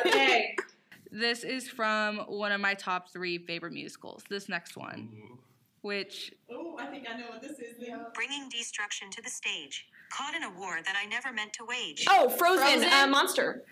Okay. 0.06 0.56
This 1.12 1.44
is 1.44 1.66
from 1.66 2.18
one 2.28 2.52
of 2.52 2.60
my 2.60 2.74
top 2.74 3.10
three 3.10 3.38
favorite 3.38 3.72
musicals. 3.72 4.22
This 4.28 4.50
next 4.50 4.76
one, 4.76 5.08
Ooh. 5.14 5.38
Which 5.86 6.32
Oh, 6.50 6.76
I 6.78 6.86
think 6.86 7.06
I 7.08 7.16
know 7.16 7.28
what 7.30 7.40
this 7.40 7.58
is. 7.58 7.76
Now. 7.78 8.08
Bringing 8.12 8.48
destruction 8.48 9.08
to 9.10 9.22
the 9.22 9.30
stage. 9.30 9.86
Caught 10.12 10.34
in 10.34 10.42
a 10.42 10.50
war 10.50 10.80
that 10.84 10.96
I 11.00 11.06
never 11.06 11.32
meant 11.32 11.52
to 11.54 11.64
wage. 11.64 12.04
Oh, 12.10 12.28
Frozen. 12.28 12.80
Frozen? 12.80 12.92
Uh, 12.92 13.06
monster. 13.06 13.64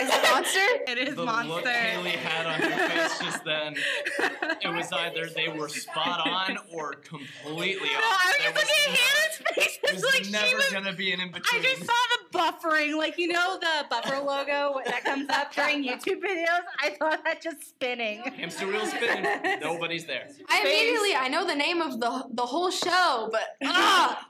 Is 0.00 0.08
it 0.08 0.22
Monster? 0.32 0.58
it 0.88 0.98
is 1.08 1.14
the 1.14 1.24
Monster. 1.24 1.52
look 1.54 1.66
Haley 1.66 2.10
had 2.10 2.46
on 2.46 2.60
her 2.60 2.88
face 2.88 3.18
just 3.18 3.44
then, 3.44 3.76
it 4.62 4.68
was 4.68 4.90
either 4.92 5.26
they 5.36 5.48
were 5.48 5.68
spot 5.68 6.26
on 6.26 6.58
or 6.72 6.94
completely 6.94 7.88
No, 7.90 7.98
off. 7.98 8.20
I 8.22 8.34
There 8.40 8.52
was 8.52 8.62
just 8.62 8.70
looking 8.70 8.84
at 8.84 8.90
no- 8.90 8.96
Hannah's 8.96 9.54
face. 9.54 9.78
There's 9.84 10.02
It's 10.02 10.14
like 10.14 10.30
never 10.32 10.46
she 10.48 10.54
was. 10.56 10.72
gonna 10.72 10.92
be 10.92 11.12
an 11.12 11.20
in 11.20 11.30
between. 11.30 11.60
I 11.60 11.64
just 11.64 11.84
saw 11.84 11.92
the 11.92 12.38
buffering, 12.38 12.96
like 12.96 13.18
you 13.18 13.28
know 13.28 13.58
the 13.60 13.86
buffer 13.90 14.18
logo 14.18 14.80
that 14.86 15.04
comes 15.04 15.28
up 15.30 15.52
during 15.54 15.84
YouTube 15.88 16.20
videos. 16.22 16.62
I 16.82 16.90
thought 16.98 17.22
that 17.24 17.42
just 17.42 17.68
spinning. 17.68 18.20
Hamster 18.36 18.66
wheel 18.66 18.86
spinning. 18.86 19.60
Nobody's 19.60 20.06
there. 20.06 20.28
I 20.48 20.60
immediately 20.60 21.14
I 21.14 21.28
know 21.28 21.46
the 21.46 21.54
name 21.56 21.80
of 21.82 22.00
the 22.00 22.24
the 22.32 22.46
whole 22.46 22.70
show, 22.70 23.28
but 23.30 23.56
ah, 23.64 24.26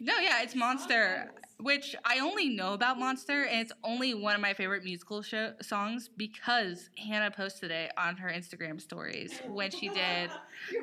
No, 0.00 0.18
yeah, 0.18 0.42
it's 0.42 0.54
Monster, 0.54 1.32
which 1.60 1.96
I 2.04 2.20
only 2.20 2.48
know 2.48 2.72
about 2.74 2.98
Monster, 2.98 3.44
and 3.44 3.60
it's 3.60 3.72
only 3.84 4.14
one 4.14 4.34
of 4.34 4.40
my 4.40 4.54
favorite 4.54 4.84
musical 4.84 5.22
show- 5.22 5.54
songs 5.60 6.08
because 6.16 6.88
Hannah 6.96 7.30
posted 7.30 7.70
it 7.70 7.92
on 7.96 8.16
her 8.16 8.28
Instagram 8.28 8.80
stories 8.80 9.40
when 9.48 9.70
she 9.70 9.88
did. 9.88 10.30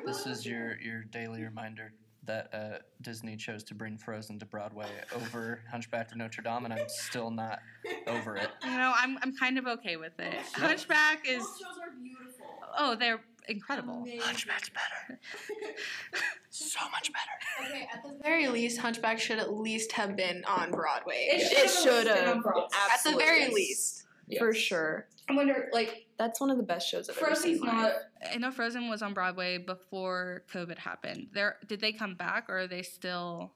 This 0.04 0.26
is 0.26 0.44
your 0.46 0.78
your 0.80 1.04
daily 1.04 1.42
reminder 1.42 1.92
that 2.24 2.52
uh, 2.52 2.78
Disney 3.02 3.36
chose 3.36 3.62
to 3.64 3.74
bring 3.74 3.96
Frozen 3.96 4.40
to 4.40 4.46
Broadway 4.46 4.88
over 5.14 5.60
Hunchback 5.70 6.10
of 6.10 6.16
Notre 6.18 6.42
Dame, 6.42 6.64
and 6.64 6.74
I'm 6.74 6.88
still 6.88 7.30
not 7.30 7.60
over 8.08 8.36
it. 8.36 8.50
You 8.64 8.70
know, 8.76 8.92
I'm 8.96 9.16
I'm 9.22 9.34
kind 9.36 9.58
of 9.58 9.66
okay 9.66 9.96
with 9.96 10.18
it. 10.18 10.34
Hunchback 10.54 11.26
is 11.26 11.38
Both 11.38 11.58
shows 11.58 11.78
are 11.80 11.92
beautiful. 12.02 12.46
oh, 12.78 12.96
they're 12.96 13.20
incredible. 13.48 14.06
Hunchback's 14.20 14.70
better. 14.70 15.20
so 16.50 16.80
much 16.90 17.10
better. 17.12 17.70
Okay, 17.70 17.88
at 17.92 18.02
the 18.02 18.18
very 18.22 18.48
least, 18.48 18.78
Hunchback 18.78 19.18
should 19.18 19.38
at 19.38 19.52
least 19.54 19.92
have 19.92 20.16
been 20.16 20.44
on 20.44 20.70
Broadway. 20.70 21.28
It 21.30 21.68
should 21.70 22.06
have. 22.06 22.36
At 22.38 23.04
the 23.04 23.16
very 23.16 23.48
least. 23.52 24.04
For 24.38 24.52
sure. 24.52 25.06
I 25.28 25.34
wonder, 25.34 25.68
like, 25.72 26.06
That's 26.18 26.40
one 26.40 26.50
of 26.50 26.56
the 26.56 26.62
best 26.62 26.88
shows 26.88 27.08
I've 27.08 27.16
ever 27.18 27.34
seen. 27.34 27.58
Frozen's 27.58 27.82
not. 27.82 27.92
I 28.32 28.36
know 28.38 28.50
Frozen 28.50 28.88
was 28.88 29.02
on 29.02 29.14
Broadway 29.14 29.58
before 29.58 30.42
COVID 30.52 30.78
happened. 30.78 31.28
There, 31.32 31.56
did 31.68 31.80
they 31.80 31.92
come 31.92 32.14
back, 32.14 32.46
or 32.48 32.58
are 32.60 32.66
they 32.66 32.82
still? 32.82 33.52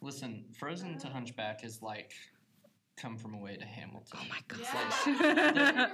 Listen, 0.00 0.44
Frozen 0.56 0.98
to 0.98 1.08
Hunchback 1.08 1.64
is 1.64 1.82
like 1.82 2.12
come 2.96 3.16
from 3.16 3.34
away 3.34 3.56
to 3.56 3.64
Hamilton. 3.64 4.18
Oh 4.20 4.26
my 4.28 4.38
It's 4.50 5.04
god. 5.04 5.90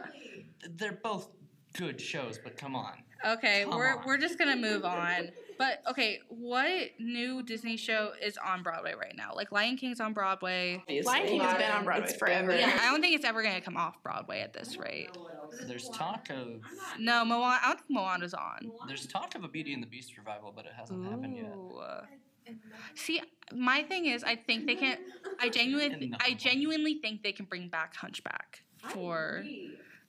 They're 0.76 0.98
both 1.02 1.28
good 1.74 2.00
shows, 2.00 2.38
but 2.42 2.56
come 2.56 2.74
on. 2.74 2.94
okay, 3.26 3.64
Come 3.64 3.76
we're 3.78 3.96
on. 3.96 4.02
we're 4.06 4.18
just 4.18 4.38
gonna 4.38 4.56
move 4.56 4.84
on. 4.84 5.30
But 5.56 5.82
okay, 5.88 6.18
what 6.28 6.90
new 6.98 7.42
Disney 7.44 7.76
show 7.76 8.12
is 8.20 8.36
on 8.44 8.64
Broadway 8.64 8.94
right 9.00 9.14
now? 9.16 9.32
Like 9.36 9.52
Lion 9.52 9.76
King's 9.76 10.00
on 10.00 10.12
Broadway. 10.12 10.82
Lion 11.04 11.26
King 11.28 11.40
has 11.40 11.56
been 11.56 11.70
on 11.70 11.84
Broadway 11.84 12.04
It's 12.08 12.16
forever. 12.16 12.48
been- 12.48 12.68
I 12.68 12.90
don't 12.90 13.00
think 13.00 13.14
it's 13.14 13.24
ever 13.24 13.40
gonna 13.42 13.60
come 13.60 13.76
off 13.76 14.02
Broadway 14.02 14.40
at 14.40 14.52
this 14.52 14.76
rate. 14.78 15.10
There's 15.66 15.88
talk 15.90 16.28
of 16.30 16.60
No, 16.98 17.24
Moana. 17.24 17.60
I 17.62 17.68
don't 17.68 17.78
think 17.78 17.90
Moana's 17.90 18.34
on. 18.34 18.72
there's 18.88 19.06
talk 19.06 19.36
of 19.36 19.44
a 19.44 19.48
Beauty 19.48 19.72
and 19.72 19.82
the 19.82 19.86
Beast 19.86 20.16
revival, 20.16 20.52
but 20.54 20.66
it 20.66 20.72
hasn't 20.76 21.04
happened 21.08 21.36
yet. 21.36 22.56
See, 22.96 23.22
my 23.54 23.82
thing 23.84 24.06
is, 24.06 24.22
I 24.24 24.36
think 24.36 24.66
they 24.66 24.74
can. 24.74 24.98
I 25.40 25.48
genuinely, 25.48 26.12
I 26.20 26.34
genuinely 26.34 26.94
think 27.00 27.22
they 27.22 27.32
can 27.32 27.46
bring 27.46 27.68
back 27.68 27.94
Hunchback 27.94 28.64
for 28.90 29.44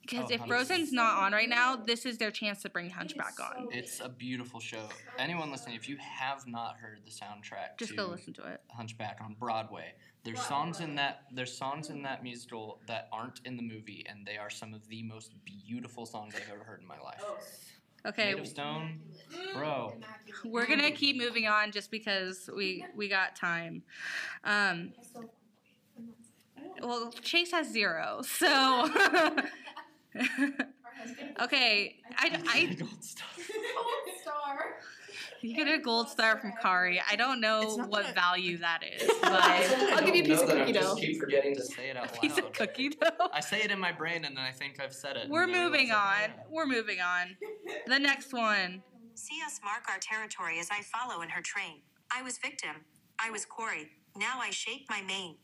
because 0.06 0.30
Oh, 0.30 0.34
if 0.34 0.40
hun- 0.42 0.50
Frozen's 0.50 0.92
not 0.92 1.18
on 1.24 1.32
right 1.34 1.50
now, 1.50 1.76
this 1.76 2.06
is 2.06 2.18
their 2.18 2.32
chance 2.32 2.62
to 2.62 2.70
bring 2.70 2.90
Hunchback 2.90 3.40
on. 3.40 3.68
It's 3.72 4.00
a 4.00 4.10
beautiful 4.10 4.60
show. 4.60 4.88
Anyone 5.18 5.52
listening, 5.52 5.76
if 5.76 5.90
you 5.90 5.98
have 5.98 6.46
not 6.48 6.78
heard 6.78 7.00
the 7.06 7.12
soundtrack 7.12 7.78
Just 7.78 7.92
to 7.92 7.98
go 7.98 8.06
listen 8.08 8.34
to 8.34 8.48
it. 8.48 8.62
Hunchback 8.70 9.20
on 9.22 9.36
Broadway, 9.40 9.94
there's 10.24 10.42
songs 10.42 10.80
in 10.80 10.96
that 10.96 11.24
there's 11.32 11.56
songs 11.56 11.90
in 11.90 12.02
that 12.04 12.24
musical 12.24 12.80
that 12.88 13.10
aren't 13.12 13.42
in 13.46 13.58
the 13.58 13.64
movie, 13.64 14.06
and 14.08 14.26
they 14.26 14.38
are 14.38 14.50
some 14.50 14.74
of 14.74 14.88
the 14.88 15.04
most 15.04 15.34
beautiful 15.44 16.06
songs 16.06 16.36
I've 16.36 16.50
ever 16.54 16.64
heard 16.64 16.82
in 16.82 16.88
my 16.88 17.00
life. 17.00 17.24
Okay, 18.06 18.34
Made 18.36 18.40
of 18.42 18.48
Stone, 18.48 19.00
bro. 19.56 19.96
we're 20.44 20.68
gonna 20.68 20.92
keep 20.92 21.18
moving 21.18 21.48
on 21.48 21.72
just 21.72 21.90
because 21.90 22.48
we 22.56 22.86
we 22.96 23.10
got 23.10 23.36
time. 23.36 23.82
Um, 24.44 24.94
well, 26.82 27.12
Chase 27.22 27.52
has 27.52 27.68
zero, 27.72 28.22
so. 28.24 28.90
okay, 31.42 31.96
I, 32.18 32.40
I 32.48 32.66
Gold 32.80 33.04
star. 33.04 34.58
you 35.42 35.56
get 35.56 35.68
a 35.68 35.78
gold 35.78 36.10
star 36.10 36.38
from 36.40 36.54
Kari. 36.62 37.02
I 37.10 37.16
don't 37.16 37.40
know 37.42 37.62
It's 37.62 37.78
not 37.78 37.90
what 37.90 38.04
that- 38.06 38.16
value 38.16 38.58
that 38.60 38.82
is, 38.84 39.10
but 39.22 39.32
I'll 39.34 40.04
give 40.06 40.16
you 40.16 40.24
a 40.24 40.26
piece 40.26 40.42
of 40.42 40.48
know 40.50 40.56
that 40.56 40.66
cookie 40.68 40.78
I 40.78 40.82
just 40.82 40.96
dough. 40.96 41.02
keep 41.02 41.20
forgetting 41.20 41.56
to 41.56 41.62
say 41.64 41.76
Say 41.76 41.90
it 41.90 41.98
out 41.98 42.16
a 42.16 42.20
piece 42.20 42.38
of 42.38 42.46
loud. 42.46 42.54
cookie 42.54 42.90
dough. 42.90 43.30
I 43.34 43.40
say 43.42 43.62
it 43.62 43.72
in 43.72 43.80
my 43.80 43.92
brain, 43.92 44.26
and 44.26 44.36
then 44.38 44.44
I 44.44 44.52
think 44.52 44.80
I've 44.82 44.94
said 44.94 45.18
it. 45.18 45.30
We're 45.30 45.46
then 45.46 45.56
I 45.56 45.60
realize 45.60 45.72
moving 45.72 45.92
on. 45.92 46.30
We're 46.50 46.66
moving 46.66 47.00
on. 47.02 47.38
The 47.88 48.00
next 48.00 48.34
one. 48.34 48.82
See 49.16 49.40
us 49.46 49.60
mark 49.64 49.84
our 49.90 49.98
territory 50.00 50.60
as 50.60 50.70
I 50.72 50.82
follow 50.82 51.22
in 51.22 51.30
her 51.30 51.42
train. 51.42 51.82
I 52.16 52.22
was 52.22 52.38
victim. 52.38 52.86
I 53.20 53.30
was 53.32 53.46
quarry. 53.46 53.92
Now 54.18 54.40
I 54.40 54.50
shake 54.52 54.86
my 54.90 55.02
mane. 55.02 55.36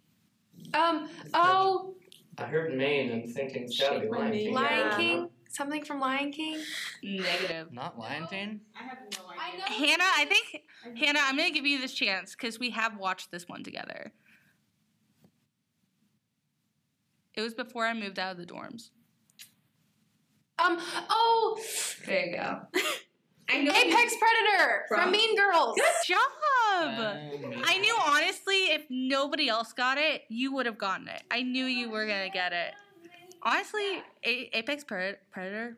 Um, 0.74 1.10
oh, 1.34 1.94
I 2.42 2.48
heard 2.48 2.74
Maine 2.76 3.12
and 3.12 3.34
thinking 3.34 3.64
it's 3.64 3.80
gotta 3.80 4.00
be 4.00 4.06
Shake 4.08 4.12
my 4.12 4.18
Lion. 4.20 4.32
King. 4.34 4.54
Lion 4.54 4.78
Yeah. 4.90 4.98
King? 4.98 5.30
Something 5.50 5.84
from 5.84 6.00
Lion 6.00 6.32
King? 6.32 6.64
Negative. 7.04 7.72
Not 7.74 8.00
Lion 8.00 8.26
King. 8.28 8.62
I 8.80 8.84
have 8.84 8.98
no 9.18 9.30
idea. 9.30 9.66
Hannah, 9.66 10.04
I 10.18 10.26
think 10.26 10.98
Hannah, 10.98 11.20
I'm 11.24 11.36
gonna 11.38 11.52
give 11.52 11.66
you 11.66 11.80
this 11.80 11.94
chance 11.94 12.32
because 12.36 12.58
we 12.58 12.70
have 12.72 12.98
watched 12.98 13.32
this 13.32 13.48
one 13.50 13.64
together. 13.64 14.14
It 17.34 17.42
was 17.42 17.54
before 17.54 17.86
I 17.86 17.94
moved 17.94 18.18
out 18.18 18.32
of 18.32 18.38
the 18.38 18.46
dorms. 18.46 18.90
Um, 20.60 20.78
oh, 21.10 21.60
There 22.06 22.26
you 22.26 22.36
go. 22.38 22.60
I 23.50 23.62
know. 23.62 23.72
Apex 23.72 24.16
Predator 24.18 24.86
from 24.88 25.02
From- 25.02 25.12
Mean 25.12 25.36
Girls. 25.36 25.76
Good 25.76 26.08
job. 26.08 26.20
Um, 26.74 27.62
I 27.66 27.78
knew 27.80 27.96
honestly, 28.06 28.72
if 28.72 28.84
nobody 28.90 29.50
else 29.50 29.74
got 29.74 29.98
it, 29.98 30.24
you 30.30 30.54
would 30.54 30.66
have 30.66 30.78
gotten 30.78 31.08
it. 31.08 31.22
I 31.30 31.42
knew 31.42 31.66
you 31.66 31.90
were 31.90 32.06
gonna 32.06 32.30
get 32.30 32.54
it. 32.54 32.74
Honestly, 33.44 34.04
A- 34.24 34.50
Apex 34.58 34.84
Pred- 34.84 35.18
Predator, 35.32 35.78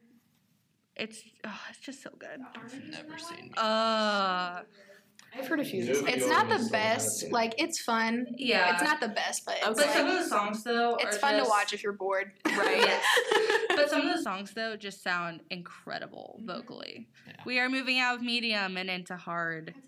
it's 0.96 1.24
oh, 1.46 1.60
it's 1.70 1.79
just 1.79 2.03
so 2.03 2.12
good. 2.20 2.39
I've 2.55 2.84
never 2.89 3.17
seen. 3.17 3.51
Uh, 3.58 4.62
I've 5.36 5.48
heard 5.48 5.60
a 5.60 5.66
few. 5.66 5.86
Nope. 5.86 6.06
It's 6.08 6.28
not 6.28 6.48
the 6.48 6.70
best. 6.70 7.32
Like, 7.32 7.56
it's 7.58 7.82
fun. 7.82 8.28
Yeah. 8.38 8.74
It's 8.74 8.84
not 8.84 9.00
the 9.00 9.08
best, 9.08 9.46
but 9.46 9.56
it's, 9.58 9.68
Okay. 9.68 9.75
but 9.88 9.94
some 9.94 10.08
of 10.08 10.24
the 10.24 10.28
songs 10.28 10.63
though, 10.63 10.96
it's 11.00 11.18
are 11.18 11.20
fun 11.20 11.44
to 11.44 11.50
watch 11.50 11.74
if 11.74 11.84
you're 11.84 11.94
bored. 11.94 12.32
Right. 12.46 13.00
But 13.75 13.90
some 13.90 14.08
of 14.08 14.16
the 14.16 14.22
songs 14.22 14.54
though 14.54 14.75
just 14.75 15.02
sound 15.02 15.42
incredible 15.50 16.36
mm-hmm. 16.38 16.52
vocally. 16.52 17.08
Yeah. 17.25 17.34
We 17.44 17.60
are 17.60 17.68
moving 17.68 18.00
out 18.00 18.16
of 18.16 18.22
medium 18.22 18.78
and 18.78 18.90
into 18.90 19.16
hard. 19.16 19.74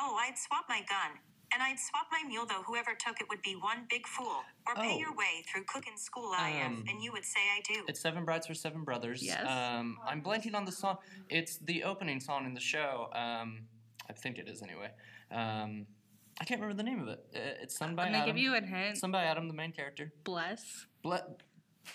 Oh, 0.00 0.16
I'd 0.16 0.38
swap 0.38 0.66
my 0.68 0.78
gun. 0.88 1.18
And 1.52 1.62
I'd 1.62 1.78
swap 1.78 2.06
my 2.12 2.22
mule, 2.28 2.44
though 2.46 2.62
whoever 2.62 2.94
took 2.94 3.20
it 3.20 3.28
would 3.30 3.40
be 3.42 3.54
one 3.56 3.86
big 3.88 4.06
fool. 4.06 4.42
Or 4.66 4.74
pay 4.74 4.94
Oh. 4.94 4.98
your 4.98 5.14
way 5.14 5.42
through 5.50 5.64
cooking 5.64 5.96
school 5.96 6.32
IF, 6.34 6.66
Um, 6.66 6.84
and 6.88 7.02
you 7.02 7.10
would 7.12 7.24
say 7.24 7.40
I 7.56 7.60
do. 7.62 7.84
It's 7.88 8.00
Seven 8.00 8.24
Brides 8.24 8.46
for 8.46 8.54
Seven 8.54 8.84
Brothers. 8.84 9.22
Yes. 9.22 9.46
Um, 9.46 9.98
I'm 10.04 10.22
blanking 10.22 10.54
on 10.54 10.64
the 10.66 10.72
song. 10.72 10.98
It's 11.30 11.56
the 11.58 11.84
opening 11.84 12.20
song 12.20 12.44
in 12.44 12.54
the 12.54 12.60
show. 12.60 13.10
Um, 13.14 13.66
I 14.08 14.12
think 14.12 14.38
it 14.38 14.48
is 14.48 14.62
anyway. 14.62 14.90
Um, 15.30 15.86
I 16.40 16.44
can't 16.44 16.60
remember 16.60 16.80
the 16.82 16.88
name 16.88 17.00
of 17.00 17.08
it. 17.08 17.20
Uh, 17.34 17.62
It's 17.62 17.76
sung 17.76 17.96
by 17.96 18.04
I'm 18.04 18.12
gonna 18.12 18.24
Adam. 18.24 18.36
give 18.36 18.42
you 18.42 18.54
a 18.54 18.60
hint. 18.60 18.98
sung 18.98 19.10
by 19.10 19.24
Adam, 19.24 19.48
the 19.48 19.54
main 19.54 19.72
character. 19.72 20.12
Bless. 20.24 20.86
Ble- 21.02 21.38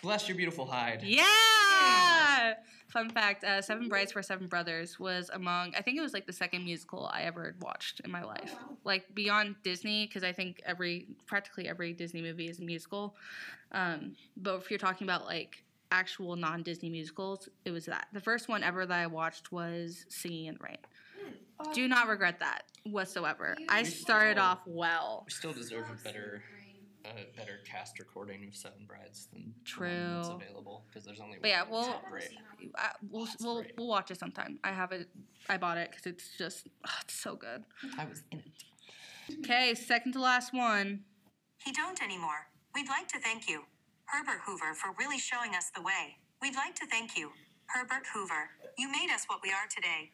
Bless 0.02 0.28
your 0.28 0.38
beautiful 0.38 0.66
hide. 0.66 1.04
Yeah. 1.04 2.54
Fun 2.88 3.10
fact: 3.10 3.44
uh, 3.44 3.62
Seven 3.62 3.90
Brides 3.90 4.12
for 4.12 4.22
Seven 4.22 4.48
Brothers 4.48 5.00
was 5.00 5.32
among. 5.34 5.74
I 5.76 5.82
think 5.82 5.98
it 5.98 6.02
was 6.02 6.14
like 6.14 6.28
the 6.28 6.34
second 6.34 6.64
musical 6.64 7.10
I 7.12 7.24
ever 7.24 7.56
watched 7.60 8.02
in 8.02 8.12
my 8.12 8.24
life. 8.24 8.56
Like 8.84 9.14
beyond 9.16 9.56
Disney, 9.64 10.06
because 10.06 10.24
I 10.24 10.32
think 10.32 10.62
every 10.66 11.08
practically 11.26 11.68
every 11.68 11.94
Disney 11.94 12.22
movie 12.22 12.48
is 12.48 12.60
a 12.60 12.64
musical. 12.64 13.16
Um, 13.72 14.16
but 14.38 14.58
if 14.58 14.70
you're 14.70 14.78
talking 14.78 15.08
about 15.08 15.26
like 15.26 15.64
actual 15.92 16.36
non-Disney 16.36 16.90
musicals, 16.90 17.50
it 17.66 17.72
was 17.72 17.86
that. 17.86 18.08
The 18.14 18.22
first 18.22 18.48
one 18.48 18.64
ever 18.64 18.86
that 18.86 19.00
I 19.00 19.08
watched 19.08 19.52
was 19.52 20.06
Singing 20.10 20.46
in 20.46 20.56
the 20.56 20.60
Rain. 20.64 20.78
Do 21.74 21.88
not 21.88 22.08
regret 22.08 22.40
that 22.40 22.64
whatsoever. 22.84 23.56
I 23.70 23.84
started 23.84 24.38
off 24.38 24.60
well. 24.66 25.24
We 25.26 25.32
still 25.32 25.54
deserve 25.54 25.86
a 25.90 26.04
better, 26.04 26.44
a 27.06 27.38
better 27.38 27.60
cast 27.70 28.00
recording 28.00 28.46
of 28.48 28.56
Seven 28.56 28.86
Brides 28.88 29.28
than 29.34 29.54
the 29.66 29.80
one 29.80 30.16
that's 30.16 30.30
available 30.30 30.86
because 30.88 31.06
there's 31.06 31.20
only. 31.20 31.38
But 31.42 31.50
yeah, 31.50 31.64
one. 31.64 31.72
well, 31.72 32.02
It's 32.02 32.10
great. 32.10 32.40
I, 32.78 32.92
we'll 33.10 33.26
That's 33.26 33.44
we'll 33.44 33.62
great. 33.62 33.74
we'll 33.78 33.88
watch 33.88 34.12
it 34.12 34.20
sometime. 34.20 34.60
I 34.64 34.72
have 34.72 34.92
it. 34.92 35.10
I 35.50 35.58
bought 35.58 35.78
it 35.78 35.92
because 35.92 36.06
it's 36.06 36.30
just 36.38 36.68
oh, 36.88 36.92
it's 37.02 37.14
so 37.14 37.36
good. 37.36 37.64
I 37.98 38.06
was 38.06 38.24
in 38.32 38.40
it. 38.40 39.40
Okay, 39.40 39.74
second 39.74 40.14
to 40.14 40.22
last 40.22 40.54
one. 40.54 41.02
He 41.64 41.72
don't 41.72 42.02
anymore. 42.02 42.48
We'd 42.76 42.90
like 42.90 43.08
to 43.10 43.20
thank 43.20 43.48
you, 43.48 43.64
Herbert 44.06 44.42
Hoover, 44.46 44.74
for 44.74 44.94
really 45.00 45.18
showing 45.20 45.56
us 45.56 45.72
the 45.76 45.82
way. 45.82 46.18
We'd 46.42 46.56
like 46.56 46.76
to 46.76 46.86
thank 46.88 47.18
you, 47.18 47.32
Herbert 47.68 48.06
Hoover. 48.14 48.50
You 48.78 48.92
made 48.92 49.10
us 49.14 49.24
what 49.28 49.40
we 49.44 49.50
are 49.52 49.68
today. 49.74 50.12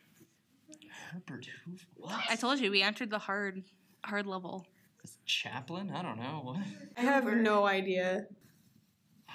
Herbert 1.12 1.48
Hoover. 1.66 1.84
What? 1.96 2.20
I 2.30 2.36
told 2.36 2.60
you 2.60 2.70
we 2.72 2.82
entered 2.82 3.10
the 3.10 3.20
hard 3.20 3.64
hard 4.04 4.26
level. 4.28 4.66
Is 5.10 5.18
Chaplin? 5.26 5.92
I 5.92 6.04
don't 6.04 6.20
know. 6.20 6.42
What? 6.44 6.58
I 6.98 7.02
have 7.02 7.26
no 7.26 7.66
idea. 7.66 8.28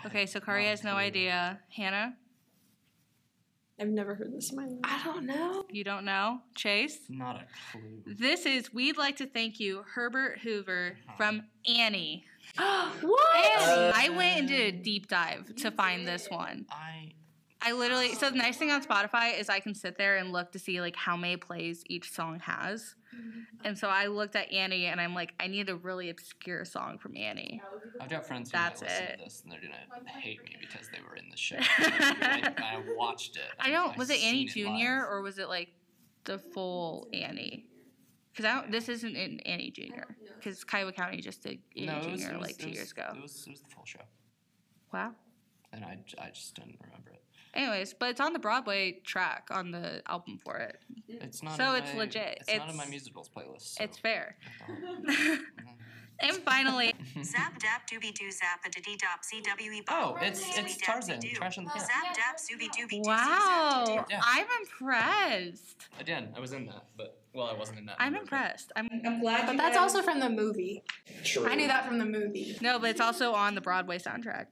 Okay, 0.07 0.27
so 0.27 0.39
Kari 0.39 0.67
has 0.67 0.85
no 0.85 0.95
idea. 0.95 1.59
Hannah, 1.75 2.15
I've 3.81 3.89
never 3.89 4.15
heard 4.15 4.33
this 4.33 4.51
in 4.51 4.57
my 4.57 4.67
life. 4.67 4.79
I 4.85 5.03
don't 5.05 5.27
know. 5.27 5.65
you 5.71 5.83
don't 5.83 6.05
know. 6.05 6.41
Chase, 6.55 6.99
Not 7.09 7.37
a 7.37 7.47
clue. 7.73 8.03
this 8.07 8.47
is 8.47 8.73
we'd 8.73 8.97
like 8.97 9.17
to 9.17 9.27
thank 9.27 9.59
you, 9.59 9.85
Herbert 9.95 10.39
Hoover 10.41 10.97
from 11.17 11.43
Annie. 11.67 12.25
what? 12.57 13.61
Uh, 13.61 13.93
I 13.95 14.11
went 14.11 14.39
and 14.41 14.49
did 14.49 14.75
a 14.75 14.79
deep 14.79 15.09
dive 15.09 15.57
to 15.57 15.71
find 15.73 16.07
this 16.07 16.29
one. 16.31 16.67
I 16.71 17.13
I 17.65 17.73
literally 17.73 18.15
so 18.15 18.29
the 18.31 18.37
nice 18.37 18.57
thing 18.57 18.71
on 18.71 18.83
Spotify 18.85 19.39
is 19.39 19.49
I 19.49 19.59
can 19.61 19.75
sit 19.75 19.97
there 19.97 20.17
and 20.17 20.33
look 20.33 20.53
to 20.53 20.59
see 20.59 20.81
like 20.81 20.95
how 20.97 21.17
many 21.17 21.37
plays 21.37 21.83
each 21.87 22.13
song 22.13 22.39
has. 22.41 22.95
And 23.65 23.79
so 23.79 23.89
I 23.89 24.07
looked 24.09 24.35
at 24.37 24.53
Annie 24.53 24.87
and 24.87 25.01
I'm 25.01 25.15
like, 25.15 25.33
I 25.39 25.47
need 25.47 25.69
a 25.71 25.77
really 25.77 26.11
obscure 26.11 26.65
song 26.65 26.99
from 26.99 27.17
Annie. 27.17 27.63
I've 28.01 28.11
got 28.11 28.27
friends 28.27 28.51
who 28.51 28.59
That's 28.59 28.83
might 28.83 28.89
listen 28.91 29.05
it. 29.05 29.19
to 29.19 29.25
this 29.25 29.43
and 29.45 29.53
they're 29.53 29.61
gonna 29.61 30.11
hate 30.21 30.43
me 30.45 30.57
because 30.61 30.89
they 30.93 30.99
were 31.09 31.17
in 31.17 31.29
the 31.31 31.37
show. 31.37 31.57
I, 31.61 32.53
I 32.59 32.83
watched 32.97 33.37
it. 33.37 33.43
I 33.59 33.71
don't 33.71 33.97
was 33.97 34.11
it 34.11 34.23
Annie 34.23 34.45
Jr. 34.47 35.05
or 35.09 35.23
was 35.23 35.39
it 35.39 35.49
like 35.49 35.69
the 36.25 36.39
full 36.39 37.09
Annie? 37.15 37.67
Because 38.33 38.45
I 38.51 38.55
don't. 38.61 38.73
This 38.73 38.89
isn't 38.89 39.15
in 39.17 39.39
Annie 39.41 39.71
Jr. 39.71 40.13
Because 40.37 40.65
Kiowa 40.65 40.93
County 40.93 41.21
just 41.21 41.43
did 41.45 41.61
Annie 41.77 41.87
no, 41.87 41.99
it 41.99 42.11
was, 42.11 42.21
Jr. 42.25 42.33
was- 42.33 42.41
like 42.43 42.59
two 42.59 42.67
was- 42.67 42.77
years 42.77 42.93
ago. 42.93 43.07
It 43.17 43.23
was, 43.23 43.45
it 43.47 43.51
was 43.53 43.61
the 43.61 43.69
full 43.71 43.85
show. 43.87 44.01
Wow. 44.93 45.13
and 45.73 45.85
I, 45.85 45.99
I 46.21 46.31
just 46.31 46.55
didn't 46.55 46.79
remember 46.85 47.11
it. 47.13 47.23
Anyways, 47.55 47.95
but 47.95 48.11
it's 48.11 48.21
on 48.21 48.33
the 48.33 48.39
Broadway 48.39 49.01
track 49.05 49.49
on 49.51 49.71
the 49.71 50.03
album 50.09 50.39
for 50.43 50.57
it. 50.57 50.79
It's 51.09 51.43
not. 51.43 51.57
So 51.57 51.75
in 51.75 51.83
it's 51.85 51.93
my- 51.93 51.99
legit. 52.01 52.39
It's, 52.49 52.59
not 52.59 52.69
in 52.71 52.77
my 52.77 52.83
It's- 52.83 52.91
musicals 52.91 53.29
playlist. 53.35 53.77
So 53.77 53.85
It's 53.85 53.99
fair. 53.99 54.37
I 54.67 54.81
don't- 54.81 55.07
mm-hmm. 55.09 55.43
and 56.21 56.37
finally, 56.39 56.95
Zap 57.25 57.59
dap 57.59 57.89
doobie 57.89 58.13
doo 58.15 58.31
zap 58.31 58.61
a 58.67 58.71
diddy 58.71 58.97
dop 58.97 59.21
CWE 59.23 59.83
Oh, 59.89 60.13
bop. 60.15 60.23
it's 60.23 60.41
it's 60.59 60.77
Dap 60.77 60.87
Tarzan, 60.97 61.19
dee 61.21 61.31
doo. 61.31 61.37
Trash 61.37 61.59
on 61.59 61.65
the 61.65 61.71
Can. 61.71 61.81
Zap 61.81 62.15
dap 62.15 62.37
zooby 62.39 62.69
dooby 62.71 63.03
doo 63.03 63.09
wow, 63.11 63.85
zap 63.87 64.07
Yeah. 64.11 64.21
I'm 64.25 64.47
impressed. 64.63 65.89
Again, 66.01 66.33
I 66.37 66.41
was 66.41 66.53
in 66.53 66.67
that, 66.67 66.85
but 66.97 67.21
well, 67.35 67.47
I 67.49 67.53
wasn't 67.55 67.79
in 67.81 67.87
that. 67.87 67.97
I'm 67.99 68.13
number, 68.13 68.21
impressed. 68.23 68.71
I'm 68.77 68.89
I'm 69.05 69.21
glad 69.21 69.47
But 69.47 69.53
you 69.53 69.59
that's 69.59 69.77
also 69.77 70.03
from 70.03 70.21
the 70.21 70.31
movie. 70.31 70.85
True. 71.25 71.47
I 71.47 71.57
knew 71.57 71.67
that 71.67 71.85
from 71.87 71.99
the 71.99 72.05
movie. 72.05 72.57
no, 72.61 72.79
but 72.79 72.91
it's 72.91 73.01
also 73.01 73.33
on 73.33 73.55
the 73.55 73.61
Broadway 73.61 73.99
soundtrack. 73.99 74.47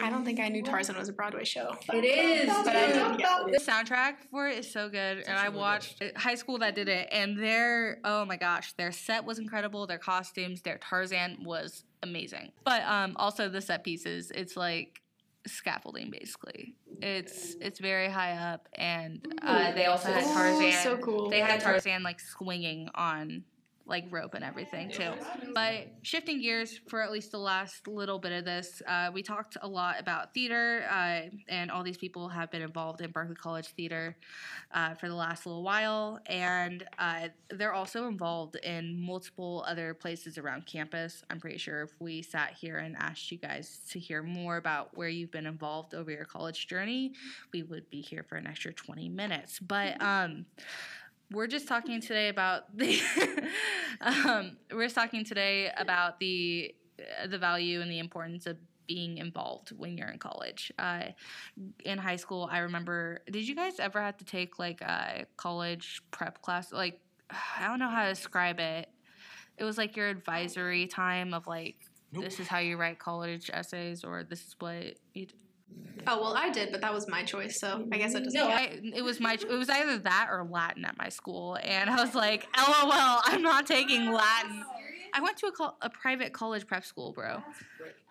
I 0.00 0.08
don't 0.08 0.24
think 0.24 0.38
I 0.40 0.48
knew 0.48 0.62
Tarzan 0.62 0.96
was 0.96 1.08
a 1.08 1.12
Broadway 1.12 1.44
show. 1.44 1.76
It 1.92 2.04
is. 2.04 2.46
But 2.46 2.76
I 2.76 2.86
did 2.92 3.18
get 3.18 3.52
The 3.52 3.58
soundtrack 3.60 4.14
for 4.30 4.48
it 4.48 4.58
is 4.58 4.70
so 4.72 4.88
good, 4.88 5.18
and 5.26 5.36
I 5.36 5.48
watched 5.48 6.00
it- 6.00 6.16
high 6.16 6.36
school 6.36 6.58
that 6.58 6.74
did 6.74 6.88
it, 6.88 7.08
and 7.10 7.36
their 7.38 7.98
oh 8.04 8.24
my 8.24 8.36
gosh, 8.36 8.72
their 8.74 8.92
set 8.92 9.24
was 9.24 9.38
incredible. 9.38 9.86
Their 9.86 9.98
costumes, 9.98 10.62
their 10.62 10.78
Tarzan 10.78 11.38
was 11.44 11.84
amazing. 12.04 12.52
But 12.64 12.82
um, 12.84 13.12
also 13.16 13.48
the 13.48 13.60
set 13.60 13.84
pieces, 13.84 14.30
it's 14.32 14.56
like 14.56 15.01
scaffolding 15.46 16.10
basically. 16.10 16.74
It's 17.00 17.56
it's 17.60 17.80
very 17.80 18.08
high 18.08 18.32
up, 18.32 18.68
and 18.74 19.26
uh, 19.42 19.72
they 19.72 19.86
also 19.86 20.12
had 20.12 20.24
Ooh, 20.24 20.32
Tarzan. 20.34 20.72
so 20.82 20.96
cool. 20.98 21.30
They 21.30 21.40
had 21.40 21.60
Tarzan 21.60 22.02
like 22.02 22.20
swinging 22.20 22.88
on 22.94 23.44
like 23.86 24.04
rope 24.10 24.34
and 24.34 24.44
everything 24.44 24.90
too. 24.90 25.12
But 25.54 25.88
shifting 26.02 26.40
gears 26.40 26.80
for 26.88 27.02
at 27.02 27.10
least 27.10 27.32
the 27.32 27.38
last 27.38 27.86
little 27.88 28.18
bit 28.18 28.32
of 28.32 28.44
this, 28.44 28.80
uh, 28.86 29.10
we 29.12 29.22
talked 29.22 29.56
a 29.60 29.68
lot 29.68 29.96
about 29.98 30.32
theater, 30.34 30.84
uh, 30.90 31.22
and 31.48 31.70
all 31.70 31.82
these 31.82 31.96
people 31.98 32.28
have 32.28 32.50
been 32.50 32.62
involved 32.62 33.00
in 33.00 33.10
Barclay 33.10 33.34
College 33.34 33.68
theater 33.68 34.16
uh, 34.72 34.94
for 34.94 35.08
the 35.08 35.14
last 35.14 35.46
little 35.46 35.62
while, 35.62 36.20
and 36.26 36.84
uh, 36.98 37.28
they're 37.50 37.72
also 37.72 38.06
involved 38.06 38.56
in 38.56 39.00
multiple 39.00 39.64
other 39.66 39.94
places 39.94 40.38
around 40.38 40.66
campus. 40.66 41.22
I'm 41.30 41.40
pretty 41.40 41.58
sure 41.58 41.82
if 41.82 41.90
we 42.00 42.22
sat 42.22 42.54
here 42.58 42.78
and 42.78 42.96
asked 42.96 43.30
you 43.30 43.38
guys 43.38 43.80
to 43.90 43.98
hear 43.98 44.22
more 44.22 44.56
about 44.56 44.96
where 44.96 45.08
you've 45.08 45.32
been 45.32 45.46
involved 45.46 45.94
over 45.94 46.10
your 46.10 46.24
college 46.24 46.66
journey, 46.66 47.12
we 47.52 47.62
would 47.62 47.88
be 47.90 48.00
here 48.00 48.24
for 48.28 48.36
an 48.36 48.46
extra 48.46 48.72
20 48.72 49.08
minutes. 49.08 49.58
But 49.58 50.00
um, 50.02 50.46
we're 51.32 51.46
just 51.46 51.68
talking 51.68 52.00
today 52.00 52.28
about 52.28 52.76
the 52.76 53.00
um, 54.00 54.56
we're 54.72 54.84
just 54.84 54.94
talking 54.94 55.24
today 55.24 55.70
about 55.76 56.18
the 56.20 56.74
uh, 57.00 57.26
the 57.26 57.38
value 57.38 57.80
and 57.80 57.90
the 57.90 57.98
importance 57.98 58.46
of 58.46 58.56
being 58.86 59.18
involved 59.18 59.70
when 59.70 59.96
you're 59.96 60.08
in 60.08 60.18
college. 60.18 60.72
Uh, 60.78 61.04
in 61.84 61.98
high 61.98 62.16
school, 62.16 62.48
I 62.50 62.58
remember. 62.58 63.20
Did 63.30 63.46
you 63.48 63.54
guys 63.54 63.78
ever 63.78 64.00
have 64.02 64.16
to 64.18 64.24
take 64.24 64.58
like 64.58 64.80
a 64.80 65.26
college 65.36 66.02
prep 66.10 66.42
class? 66.42 66.72
Like, 66.72 67.00
I 67.58 67.66
don't 67.68 67.78
know 67.78 67.88
how 67.88 68.04
to 68.04 68.10
describe 68.10 68.60
it. 68.60 68.88
It 69.56 69.64
was 69.64 69.78
like 69.78 69.96
your 69.96 70.08
advisory 70.08 70.86
time 70.86 71.34
of 71.34 71.46
like, 71.46 71.76
Nope. 72.12 72.24
this 72.24 72.40
is 72.40 72.48
how 72.48 72.58
you 72.58 72.76
write 72.76 72.98
college 72.98 73.50
essays, 73.52 74.04
or 74.04 74.24
this 74.24 74.40
is 74.40 74.56
what 74.58 74.96
you. 75.14 75.26
d- 75.26 75.34
Oh 76.06 76.20
well, 76.20 76.34
I 76.36 76.50
did, 76.50 76.72
but 76.72 76.80
that 76.80 76.92
was 76.92 77.08
my 77.08 77.22
choice, 77.22 77.60
so 77.60 77.86
I 77.92 77.98
guess 77.98 78.14
it 78.14 78.24
doesn't. 78.24 78.34
No. 78.40 78.48
I, 78.48 78.80
it 78.82 79.02
was 79.02 79.20
my. 79.20 79.34
It 79.34 79.48
was 79.48 79.68
either 79.68 79.98
that 79.98 80.28
or 80.30 80.44
Latin 80.44 80.84
at 80.84 80.98
my 80.98 81.08
school, 81.08 81.58
and 81.62 81.88
I 81.88 81.96
was 82.00 82.14
like, 82.14 82.46
"LOL, 82.56 83.20
I'm 83.24 83.42
not 83.42 83.66
taking 83.66 84.10
Latin." 84.10 84.64
I 85.14 85.20
went 85.20 85.36
to 85.38 85.46
a, 85.46 85.52
col- 85.52 85.76
a 85.80 85.90
private 85.90 86.32
college 86.32 86.66
prep 86.66 86.84
school, 86.84 87.12
bro. 87.12 87.42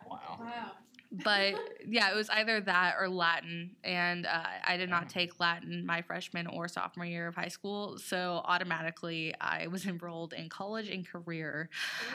Wow. 0.07 0.37
Wow. 0.39 0.71
But 1.11 1.55
yeah, 1.87 2.09
it 2.11 2.15
was 2.15 2.29
either 2.29 2.61
that 2.61 2.95
or 2.99 3.09
Latin, 3.09 3.71
and 3.83 4.25
uh, 4.25 4.43
I 4.65 4.77
did 4.77 4.89
not 4.89 5.09
take 5.09 5.39
Latin 5.39 5.85
my 5.85 6.01
freshman 6.01 6.47
or 6.47 6.67
sophomore 6.67 7.05
year 7.05 7.27
of 7.27 7.35
high 7.35 7.49
school, 7.49 7.97
so 7.97 8.41
automatically 8.45 9.33
I 9.41 9.67
was 9.67 9.85
enrolled 9.87 10.33
in 10.33 10.49
college 10.49 10.89
and 10.89 11.07
career 11.07 11.69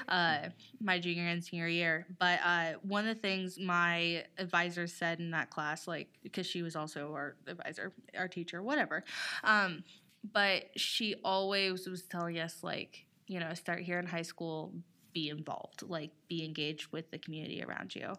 uh, 0.08 0.48
my 0.80 0.98
junior 0.98 1.26
and 1.26 1.44
senior 1.44 1.68
year. 1.68 2.06
But 2.18 2.40
uh, 2.44 2.72
one 2.82 3.06
of 3.06 3.14
the 3.14 3.20
things 3.20 3.58
my 3.58 4.24
advisor 4.38 4.86
said 4.86 5.20
in 5.20 5.30
that 5.32 5.50
class, 5.50 5.86
like 5.86 6.08
because 6.22 6.46
she 6.46 6.62
was 6.62 6.76
also 6.76 7.12
our 7.12 7.36
advisor, 7.46 7.92
our 8.16 8.28
teacher, 8.28 8.62
whatever, 8.62 9.04
um, 9.44 9.84
but 10.32 10.64
she 10.76 11.14
always 11.24 11.86
was 11.86 12.02
telling 12.02 12.38
us 12.38 12.62
like, 12.62 13.06
you 13.26 13.40
know, 13.40 13.52
start 13.54 13.80
here 13.80 13.98
in 13.98 14.06
high 14.06 14.22
school, 14.22 14.72
be 15.16 15.30
involved, 15.30 15.82
like 15.82 16.10
be 16.28 16.44
engaged 16.44 16.92
with 16.92 17.10
the 17.10 17.16
community 17.16 17.64
around 17.64 17.94
you. 17.94 18.12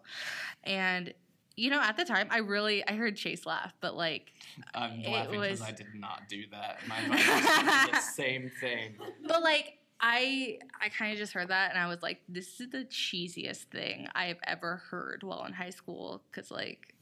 And 0.64 1.14
you 1.54 1.70
know, 1.70 1.80
at 1.80 1.96
the 1.96 2.04
time, 2.04 2.26
I 2.30 2.38
really 2.38 2.84
I 2.88 2.94
heard 2.94 3.14
Chase 3.14 3.46
laugh, 3.46 3.72
but 3.80 3.96
like, 3.96 4.32
I'm 4.74 5.00
laughing 5.04 5.40
because 5.40 5.62
I 5.62 5.70
did 5.70 5.86
not 5.94 6.22
do 6.28 6.42
that. 6.50 6.80
My 6.88 7.88
the 7.92 8.00
same 8.14 8.50
thing. 8.60 8.96
but 9.28 9.44
like 9.44 9.78
I 10.00 10.58
I 10.82 10.88
kind 10.88 11.12
of 11.12 11.18
just 11.18 11.32
heard 11.32 11.48
that 11.48 11.70
and 11.70 11.78
I 11.78 11.86
was 11.86 12.02
like, 12.02 12.20
this 12.28 12.60
is 12.60 12.70
the 12.70 12.84
cheesiest 12.84 13.66
thing 13.70 14.08
I 14.12 14.24
have 14.24 14.38
ever 14.44 14.82
heard 14.90 15.22
while 15.22 15.44
in 15.44 15.52
high 15.52 15.70
school 15.70 16.24
because 16.30 16.50
like 16.50 16.94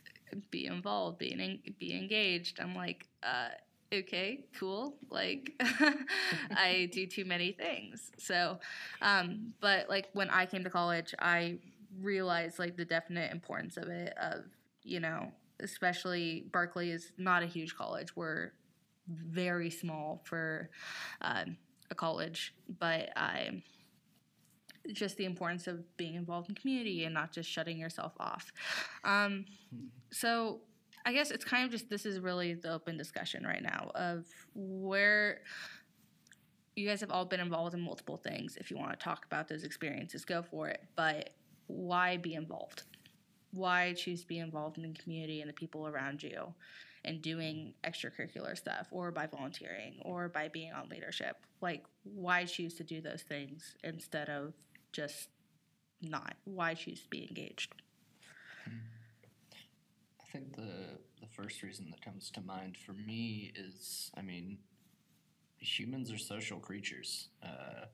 be 0.50 0.66
involved, 0.66 1.18
being 1.18 1.60
be 1.78 1.96
engaged. 1.96 2.60
I'm 2.60 2.74
like, 2.74 3.06
uh, 3.22 3.48
okay, 3.92 4.44
cool. 4.58 4.96
Like 5.10 5.52
I 6.50 6.88
do 6.92 7.06
too 7.06 7.24
many 7.24 7.52
things. 7.52 8.10
So, 8.18 8.58
um, 9.02 9.52
but 9.60 9.88
like 9.88 10.08
when 10.12 10.30
I 10.30 10.46
came 10.46 10.64
to 10.64 10.70
college, 10.70 11.14
I 11.18 11.58
realized 12.00 12.58
like 12.58 12.76
the 12.76 12.84
definite 12.84 13.32
importance 13.32 13.76
of 13.76 13.88
it. 13.88 14.14
Of 14.20 14.44
you 14.82 15.00
know, 15.00 15.32
especially 15.60 16.46
Barclay 16.52 16.90
is 16.90 17.12
not 17.18 17.42
a 17.42 17.46
huge 17.46 17.76
college. 17.76 18.14
We're 18.16 18.52
very 19.08 19.70
small 19.70 20.22
for 20.24 20.70
um, 21.20 21.56
a 21.90 21.94
college, 21.94 22.54
but 22.78 23.10
I 23.16 23.62
just 24.92 25.16
the 25.16 25.24
importance 25.24 25.66
of 25.66 25.84
being 25.96 26.14
involved 26.14 26.48
in 26.48 26.54
community 26.54 27.04
and 27.04 27.14
not 27.14 27.32
just 27.32 27.50
shutting 27.50 27.78
yourself 27.78 28.12
off. 28.20 28.52
Um, 29.04 29.46
so 30.12 30.60
I 31.06 31.12
guess 31.12 31.30
it's 31.30 31.44
kind 31.44 31.64
of 31.64 31.70
just 31.70 31.88
this 31.88 32.04
is 32.04 32.18
really 32.18 32.54
the 32.54 32.72
open 32.72 32.96
discussion 32.96 33.44
right 33.44 33.62
now 33.62 33.92
of 33.94 34.26
where 34.54 35.40
you 36.74 36.86
guys 36.86 37.00
have 37.00 37.12
all 37.12 37.24
been 37.24 37.40
involved 37.40 37.74
in 37.74 37.80
multiple 37.80 38.16
things. 38.16 38.56
If 38.60 38.70
you 38.70 38.76
want 38.76 38.90
to 38.90 39.02
talk 39.02 39.24
about 39.24 39.48
those 39.48 39.62
experiences, 39.62 40.24
go 40.24 40.42
for 40.42 40.68
it. 40.68 40.82
But 40.96 41.30
why 41.68 42.16
be 42.16 42.34
involved? 42.34 42.82
Why 43.52 43.94
choose 43.94 44.22
to 44.22 44.26
be 44.26 44.40
involved 44.40 44.78
in 44.78 44.82
the 44.82 44.98
community 44.98 45.40
and 45.40 45.48
the 45.48 45.54
people 45.54 45.86
around 45.86 46.22
you? 46.22 46.52
and 47.06 47.22
doing 47.22 47.72
extracurricular 47.84 48.56
stuff 48.56 48.88
or 48.90 49.12
by 49.12 49.26
volunteering 49.26 49.94
or 50.02 50.28
by 50.28 50.48
being 50.48 50.72
on 50.72 50.88
leadership. 50.88 51.36
Like, 51.60 51.84
why 52.02 52.44
choose 52.44 52.74
to 52.74 52.84
do 52.84 53.00
those 53.00 53.22
things 53.22 53.76
instead 53.84 54.28
of 54.28 54.54
just 54.92 55.28
not? 56.02 56.34
Why 56.44 56.74
choose 56.74 57.02
to 57.02 57.08
be 57.08 57.26
engaged? 57.28 57.74
Think 60.36 60.54
the 60.54 60.98
the 61.22 61.26
first 61.32 61.62
reason 61.62 61.88
that 61.90 62.04
comes 62.04 62.30
to 62.32 62.42
mind 62.42 62.76
for 62.76 62.92
me 62.92 63.52
is, 63.56 64.10
I 64.14 64.20
mean, 64.20 64.58
humans 65.58 66.12
are 66.12 66.18
social 66.18 66.58
creatures. 66.58 67.28
Uh, 67.42 67.86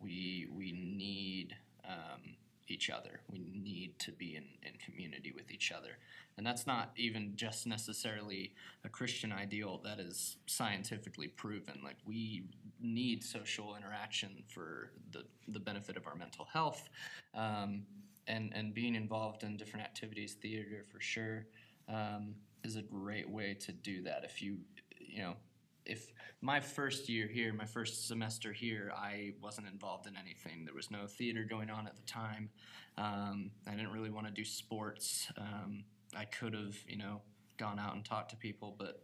we 0.00 0.48
we 0.50 0.72
need 0.72 1.54
um, 1.84 2.36
each 2.68 2.88
other. 2.88 3.20
We 3.30 3.40
need 3.40 3.98
to 3.98 4.12
be 4.12 4.36
in, 4.36 4.44
in 4.62 4.78
community 4.82 5.30
with 5.36 5.50
each 5.50 5.70
other, 5.70 5.98
and 6.38 6.46
that's 6.46 6.66
not 6.66 6.92
even 6.96 7.34
just 7.36 7.66
necessarily 7.66 8.54
a 8.82 8.88
Christian 8.88 9.30
ideal. 9.30 9.78
That 9.84 10.00
is 10.00 10.38
scientifically 10.46 11.28
proven. 11.28 11.82
Like 11.84 11.98
we 12.06 12.44
need 12.80 13.22
social 13.22 13.76
interaction 13.76 14.42
for 14.48 14.92
the 15.12 15.24
the 15.48 15.60
benefit 15.60 15.98
of 15.98 16.06
our 16.06 16.14
mental 16.14 16.46
health. 16.46 16.88
Um, 17.34 17.82
and, 18.28 18.52
and 18.54 18.74
being 18.74 18.94
involved 18.94 19.42
in 19.42 19.56
different 19.56 19.84
activities, 19.84 20.34
theater 20.34 20.84
for 20.92 21.00
sure, 21.00 21.46
um, 21.88 22.34
is 22.64 22.76
a 22.76 22.82
great 22.82 23.28
way 23.28 23.54
to 23.54 23.72
do 23.72 24.02
that. 24.02 24.24
If 24.24 24.42
you, 24.42 24.58
you 25.00 25.22
know, 25.22 25.34
if 25.86 26.12
my 26.40 26.60
first 26.60 27.08
year 27.08 27.26
here, 27.26 27.52
my 27.52 27.64
first 27.64 28.06
semester 28.06 28.52
here, 28.52 28.92
I 28.94 29.32
wasn't 29.42 29.68
involved 29.68 30.06
in 30.06 30.16
anything. 30.16 30.64
There 30.64 30.74
was 30.74 30.90
no 30.90 31.06
theater 31.06 31.44
going 31.48 31.70
on 31.70 31.86
at 31.86 31.96
the 31.96 32.02
time. 32.02 32.50
Um, 32.98 33.50
I 33.66 33.70
didn't 33.70 33.92
really 33.92 34.10
want 34.10 34.26
to 34.26 34.32
do 34.32 34.44
sports. 34.44 35.28
Um, 35.38 35.84
I 36.16 36.24
could 36.24 36.54
have, 36.54 36.76
you 36.86 36.98
know, 36.98 37.22
gone 37.56 37.78
out 37.78 37.94
and 37.94 38.04
talked 38.04 38.30
to 38.30 38.36
people, 38.36 38.74
but 38.78 39.02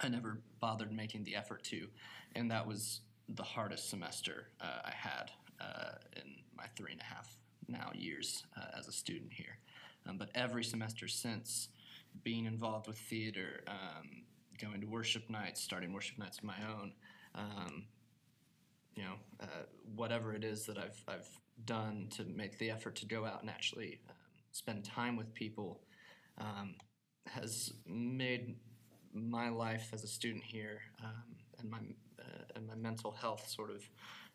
I 0.00 0.08
never 0.08 0.42
bothered 0.60 0.92
making 0.92 1.24
the 1.24 1.36
effort 1.36 1.64
to. 1.64 1.88
And 2.34 2.50
that 2.50 2.66
was 2.66 3.00
the 3.28 3.42
hardest 3.42 3.88
semester 3.88 4.48
uh, 4.60 4.80
I 4.84 4.92
had 4.94 5.30
uh, 5.60 5.92
in 6.16 6.36
my 6.56 6.64
three 6.76 6.92
and 6.92 7.00
a 7.00 7.04
half 7.04 7.36
now 7.68 7.90
years 7.94 8.44
uh, 8.56 8.78
as 8.78 8.88
a 8.88 8.92
student 8.92 9.32
here. 9.32 9.58
Um, 10.06 10.18
but 10.18 10.30
every 10.34 10.64
semester 10.64 11.08
since, 11.08 11.68
being 12.22 12.46
involved 12.46 12.86
with 12.86 12.98
theater, 12.98 13.62
um, 13.68 14.24
going 14.60 14.80
to 14.80 14.86
worship 14.86 15.28
nights, 15.30 15.62
starting 15.62 15.92
worship 15.92 16.18
nights 16.18 16.38
of 16.38 16.44
my 16.44 16.56
own, 16.68 16.92
um, 17.34 17.84
you 18.94 19.02
know, 19.02 19.14
uh, 19.40 19.64
whatever 19.94 20.34
it 20.34 20.44
is 20.44 20.66
that 20.66 20.78
I've, 20.78 21.02
I've 21.08 21.28
done 21.64 22.08
to 22.16 22.24
make 22.24 22.58
the 22.58 22.70
effort 22.70 22.96
to 22.96 23.06
go 23.06 23.24
out 23.24 23.40
and 23.40 23.50
actually 23.50 24.00
um, 24.08 24.16
spend 24.52 24.84
time 24.84 25.16
with 25.16 25.32
people 25.34 25.80
um, 26.38 26.74
has 27.26 27.72
made 27.86 28.56
my 29.12 29.48
life 29.48 29.90
as 29.92 30.04
a 30.04 30.08
student 30.08 30.44
here 30.44 30.80
um, 31.02 31.36
and 31.58 31.70
my 31.70 31.78
uh, 32.18 32.44
and 32.54 32.66
my 32.66 32.74
mental 32.74 33.10
health 33.10 33.48
sort 33.48 33.70
of 33.70 33.88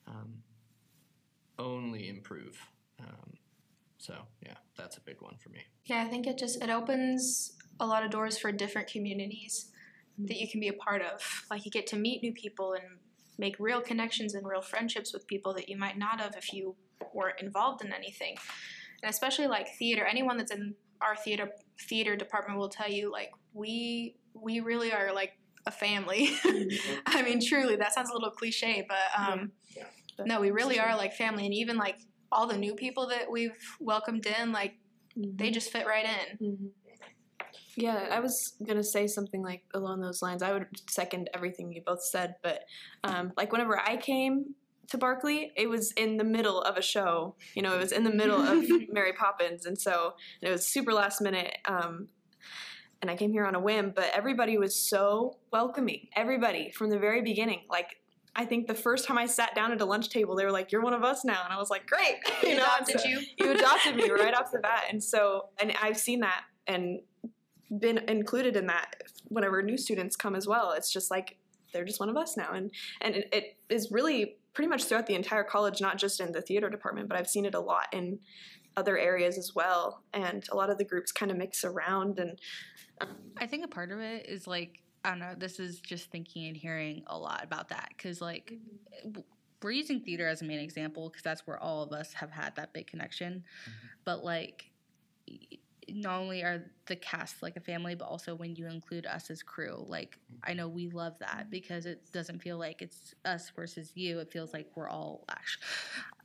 um, 0.07 0.33
only 1.59 2.09
improve. 2.09 2.59
Um, 2.99 3.33
so 4.05 4.13
yeah, 4.45 4.53
that's 4.77 4.97
a 4.97 5.01
big 5.01 5.19
one 5.21 5.35
for 5.39 5.49
me. 5.49 5.61
Yeah, 5.85 6.03
I 6.03 6.07
think 6.07 6.27
it 6.27 6.37
just 6.37 6.61
it 6.61 6.69
opens 6.69 7.53
a 7.79 7.87
lot 7.87 8.03
of 8.05 8.11
doors 8.11 8.37
for 8.37 8.51
different 8.51 8.87
communities 8.87 9.71
that 10.19 10.37
you 10.39 10.47
can 10.47 10.59
be 10.59 10.67
a 10.67 10.73
part 10.73 11.01
of. 11.01 11.45
Like 11.49 11.65
you 11.65 11.71
get 11.71 11.87
to 11.87 11.95
meet 11.95 12.21
new 12.21 12.31
people 12.31 12.73
and 12.73 12.83
make 13.39 13.55
real 13.59 13.81
connections 13.81 14.35
and 14.35 14.47
real 14.47 14.61
friendships 14.61 15.11
with 15.11 15.25
people 15.25 15.55
that 15.55 15.69
you 15.69 15.75
might 15.77 15.97
not 15.97 16.21
have 16.21 16.35
if 16.35 16.53
you 16.53 16.75
weren't 17.13 17.41
involved 17.41 17.83
in 17.83 17.91
anything. 17.91 18.35
And 19.01 19.09
especially 19.09 19.47
like 19.47 19.75
theater, 19.79 20.05
anyone 20.05 20.37
that's 20.37 20.51
in 20.51 20.75
our 21.01 21.15
theater 21.15 21.49
theater 21.89 22.15
department 22.15 22.59
will 22.59 22.69
tell 22.69 22.89
you 22.89 23.11
like 23.11 23.31
we 23.53 24.17
we 24.35 24.59
really 24.59 24.93
are 24.93 25.13
like 25.13 25.31
a 25.65 25.71
family. 25.71 26.29
I 27.07 27.23
mean, 27.23 27.43
truly, 27.43 27.75
that 27.77 27.91
sounds 27.95 28.11
a 28.11 28.13
little 28.13 28.29
cliche, 28.29 28.85
but 28.87 29.19
um, 29.19 29.51
no, 30.25 30.39
we 30.39 30.51
really 30.51 30.79
are 30.79 30.95
like 30.95 31.13
family, 31.13 31.45
and 31.45 31.55
even 31.55 31.75
like 31.75 31.97
all 32.35 32.47
the 32.47 32.57
new 32.57 32.75
people 32.75 33.07
that 33.07 33.31
we've 33.31 33.57
welcomed 33.79 34.25
in, 34.25 34.51
like 34.51 34.75
they 35.15 35.49
just 35.49 35.71
fit 35.71 35.87
right 35.87 36.05
in. 36.05 36.47
Mhm. 36.47 36.69
Yeah, 37.77 38.09
I 38.11 38.19
was 38.19 38.53
gonna 38.65 38.83
say 38.83 39.07
something 39.07 39.41
like 39.41 39.63
along 39.73 40.01
those 40.01 40.21
lines. 40.21 40.41
I 40.43 40.53
would 40.53 40.67
second 40.89 41.29
everything 41.33 41.71
you 41.71 41.81
both 41.81 42.03
said, 42.03 42.35
but 42.43 42.63
um, 43.03 43.33
like 43.37 43.51
whenever 43.51 43.79
I 43.79 43.97
came 43.97 44.55
to 44.87 44.97
Barclay, 44.97 45.51
it 45.55 45.67
was 45.67 45.91
in 45.93 46.17
the 46.17 46.23
middle 46.23 46.61
of 46.61 46.77
a 46.77 46.81
show. 46.81 47.35
You 47.53 47.63
know, 47.63 47.73
it 47.73 47.79
was 47.79 47.91
in 47.91 48.03
the 48.03 48.13
middle 48.13 48.39
of 48.41 48.63
Mary 48.89 49.13
Poppins, 49.13 49.65
and 49.65 49.79
so 49.79 50.13
and 50.41 50.49
it 50.49 50.51
was 50.51 50.67
super 50.67 50.93
last 50.93 51.21
minute. 51.21 51.57
Um, 51.65 52.09
and 53.01 53.11
I 53.11 53.15
came 53.15 53.31
here 53.31 53.45
on 53.45 53.55
a 53.55 53.59
whim, 53.59 53.91
but 53.95 54.09
everybody 54.13 54.57
was 54.57 54.75
so 54.75 55.37
welcoming. 55.51 56.07
Everybody 56.15 56.71
from 56.71 56.89
the 56.89 56.99
very 56.99 57.21
beginning, 57.21 57.61
like. 57.69 57.97
I 58.35 58.45
think 58.45 58.67
the 58.67 58.75
first 58.75 59.05
time 59.05 59.17
I 59.17 59.25
sat 59.27 59.55
down 59.55 59.71
at 59.71 59.79
a 59.81 59.85
lunch 59.85 60.09
table, 60.09 60.35
they 60.35 60.43
were 60.45 60.51
like, 60.51 60.71
"You're 60.71 60.81
one 60.81 60.93
of 60.93 61.03
us 61.03 61.23
now," 61.23 61.41
and 61.43 61.53
I 61.53 61.57
was 61.57 61.69
like, 61.69 61.87
"Great!" 61.87 62.17
You 62.43 62.49
know, 62.57 62.63
Adopted 62.63 62.99
so- 63.01 63.07
you. 63.07 63.21
you 63.37 63.51
adopted 63.51 63.95
me 63.95 64.09
right 64.09 64.33
off 64.33 64.51
the 64.51 64.59
bat. 64.63 64.83
And 64.89 65.03
so 65.03 65.49
and 65.59 65.73
i've 65.81 65.97
seen 65.97 66.19
that 66.21 66.43
and 66.67 66.99
been 67.79 67.97
included 68.09 68.55
in 68.55 68.67
that 68.67 68.95
whenever 69.29 69.61
new 69.61 69.77
students 69.77 70.15
come 70.15 70.35
as 70.35 70.47
well. 70.47 70.71
It's 70.73 70.91
just 70.91 71.09
like 71.09 71.37
they're 71.73 71.85
just 71.85 71.99
one 71.99 72.09
of 72.09 72.17
us 72.17 72.35
now. 72.37 72.51
And 72.53 72.71
and 73.01 73.15
it, 73.15 73.29
it 73.33 73.57
is 73.69 73.91
really 73.91 74.37
pretty 74.53 74.69
much 74.69 74.85
throughout 74.85 75.07
the 75.07 75.15
entire 75.15 75.43
college 75.43 75.81
not 75.81 75.97
just 75.97 76.19
in 76.21 76.31
the 76.31 76.41
theater 76.41 76.69
department 76.69 77.09
but 77.09 77.17
i've 77.17 77.27
seen 77.27 77.43
it 77.43 77.53
a 77.55 77.59
lot 77.59 77.87
in 77.91 78.17
other 78.77 78.97
areas 78.97 79.37
as 79.37 79.53
well. 79.55 80.03
And 80.13 80.45
a 80.51 80.55
lot 80.55 80.69
of 80.69 80.77
the 80.77 80.83
groups 80.83 81.11
kind 81.11 81.31
of 81.31 81.37
mix 81.37 81.63
around 81.63 82.19
and 82.19 82.39
um, 83.01 83.09
I 83.37 83.47
think 83.47 83.63
a 83.65 83.67
part 83.69 83.91
of 83.91 83.99
it 83.99 84.25
is 84.29 84.47
like 84.47 84.79
I 85.05 85.09
don't 85.09 85.19
know. 85.19 85.35
This 85.37 85.59
is 85.59 85.79
just 85.79 86.09
thinking 86.09 86.47
and 86.47 86.57
hearing 86.57 87.03
a 87.05 87.17
lot 87.17 87.43
about 87.43 87.69
that 87.69 87.89
because 87.89 88.21
like 88.21 88.53
mm-hmm. 88.53 89.11
w- 89.11 89.25
we're 89.61 89.71
using 89.71 89.99
theater 90.01 90.27
as 90.27 90.41
a 90.41 90.45
main 90.45 90.59
example 90.59 91.09
because 91.09 91.21
that's 91.21 91.45
where 91.45 91.59
all 91.59 91.83
of 91.83 91.91
us 91.91 92.13
have 92.13 92.31
had 92.31 92.55
that 92.55 92.73
big 92.73 92.87
connection. 92.87 93.43
Mm-hmm. 93.63 93.87
But 94.03 94.23
like, 94.23 94.71
not 95.87 96.19
only 96.19 96.41
are 96.41 96.63
the 96.87 96.95
cast 96.95 97.43
like 97.43 97.55
a 97.55 97.59
family, 97.59 97.93
but 97.93 98.05
also 98.05 98.33
when 98.33 98.55
you 98.55 98.65
include 98.65 99.05
us 99.05 99.29
as 99.29 99.43
crew, 99.43 99.85
like 99.87 100.17
I 100.43 100.49
mm-hmm. 100.49 100.57
know 100.57 100.67
we 100.67 100.87
love 100.87 101.19
that 101.19 101.51
because 101.51 101.85
it 101.85 102.11
doesn't 102.11 102.41
feel 102.41 102.57
like 102.57 102.81
it's 102.81 103.13
us 103.25 103.51
versus 103.55 103.91
you. 103.93 104.19
It 104.19 104.31
feels 104.31 104.53
like 104.53 104.71
we're 104.75 104.89
all 104.89 105.23
actually, 105.29 105.63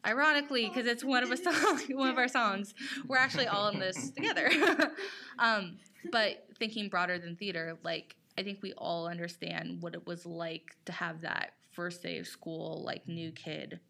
ironically, 0.06 0.68
because 0.68 0.86
it's 0.86 1.04
one 1.04 1.22
of 1.22 1.30
a 1.30 1.36
song, 1.36 1.80
one 1.90 2.08
of 2.08 2.16
our 2.16 2.28
songs. 2.28 2.72
We're 3.06 3.18
actually 3.18 3.46
all 3.46 3.68
in 3.68 3.78
this 3.78 4.10
together. 4.16 4.50
um, 5.38 5.76
but 6.10 6.46
thinking 6.58 6.88
broader 6.88 7.18
than 7.18 7.36
theater, 7.36 7.76
like 7.84 8.16
I 8.40 8.42
think 8.42 8.62
we 8.62 8.72
all 8.78 9.06
understand 9.06 9.82
what 9.82 9.94
it 9.94 10.06
was 10.06 10.24
like 10.24 10.74
to 10.86 10.92
have 10.92 11.20
that 11.20 11.52
first 11.72 12.02
day 12.02 12.18
of 12.18 12.26
school, 12.26 12.82
like 12.82 13.06
new 13.06 13.30
kid. 13.32 13.80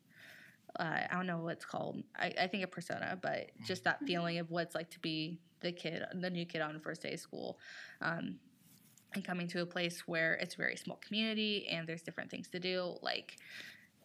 Uh, 0.79 1.03
I 1.09 1.15
don't 1.15 1.29
know 1.29 1.39
what 1.39 1.53
it's 1.53 1.65
called. 1.65 2.03
I, 2.19 2.35
I 2.41 2.47
think 2.49 2.65
a 2.65 2.67
persona, 2.67 3.17
but 3.23 3.53
just 3.65 3.85
that 3.85 4.01
feeling 4.07 4.39
of 4.39 4.51
what 4.51 4.65
it's 4.65 4.75
like 4.75 4.91
to 4.91 4.99
be 4.99 5.39
the 5.61 5.71
kid, 5.71 6.03
the 6.15 6.31
new 6.31 6.45
kid 6.45 6.63
on 6.63 6.75
the 6.75 6.81
first 6.81 7.01
day 7.01 7.13
of 7.13 7.21
school, 7.21 7.61
um, 8.01 8.41
and 9.15 9.25
coming 9.25 9.47
to 9.49 9.63
a 9.63 9.67
place 9.67 10.09
where 10.09 10.35
it's 10.35 10.55
a 10.55 10.59
very 10.59 10.77
small 10.77 10.97
community 10.97 11.69
and 11.71 11.89
there's 11.89 12.03
different 12.03 12.29
things 12.29 12.49
to 12.49 12.59
do. 12.59 12.97
Like 13.03 13.37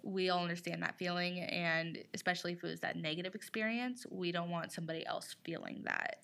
we 0.03 0.29
all 0.29 0.43
understand 0.43 0.83
that 0.83 0.95
feeling, 0.99 1.39
and 1.39 1.97
especially 2.13 2.53
if 2.53 2.63
it 2.63 2.67
was 2.67 2.81
that 2.81 2.97
negative 2.97 3.33
experience, 3.33 4.05
we 4.11 4.31
don't 4.31 4.51
want 4.51 4.71
somebody 4.71 5.03
else 5.07 5.35
feeling 5.43 5.81
that. 5.85 6.17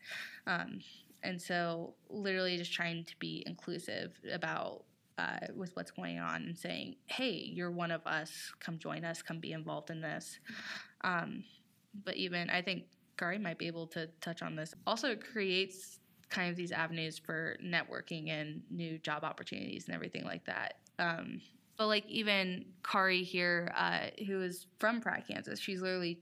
Um, 0.46 0.80
and 1.24 1.42
so 1.42 1.94
literally 2.10 2.58
just 2.58 2.74
trying 2.74 3.04
to 3.06 3.16
be 3.20 3.44
inclusive 3.46 4.14
about 4.32 4.84
uh, 5.18 5.38
with 5.56 5.76
what's 5.76 5.92
going 5.92 6.20
on 6.20 6.44
and 6.44 6.58
saying 6.58 6.96
hey 7.08 7.32
you're 7.54 7.72
one 7.72 7.92
of 7.92 8.06
us. 8.08 8.52
Come 8.60 8.78
join 8.80 9.06
us. 9.06 9.22
Come 9.22 9.40
be 9.40 9.52
involved 9.52 9.90
in 9.90 10.02
this. 10.02 10.40
Um, 11.04 11.44
but 12.06 12.16
even 12.16 12.50
i 12.50 12.62
think 12.62 12.84
kari 13.18 13.38
might 13.38 13.58
be 13.58 13.68
able 13.68 13.88
to 13.88 14.08
touch 14.22 14.42
on 14.42 14.56
this. 14.56 14.74
Also 14.88 15.12
it 15.12 15.24
creates 15.24 16.00
kind 16.30 16.50
of 16.50 16.56
these 16.56 16.72
avenues 16.72 17.20
for 17.20 17.58
networking 17.64 18.30
and 18.30 18.62
new 18.72 18.98
job 19.00 19.24
opportunities 19.24 19.86
and 19.86 19.94
everything 19.94 20.24
like 20.24 20.46
that. 20.46 20.76
Um, 20.98 21.42
but 21.78 21.88
like 21.88 22.08
even 22.08 22.66
kari 22.84 23.24
here 23.24 23.72
uh, 23.76 24.08
who 24.28 24.42
is 24.42 24.68
from 24.78 25.02
pratt 25.02 25.26
kansas 25.28 25.60
she's 25.60 25.82
literally 25.82 26.20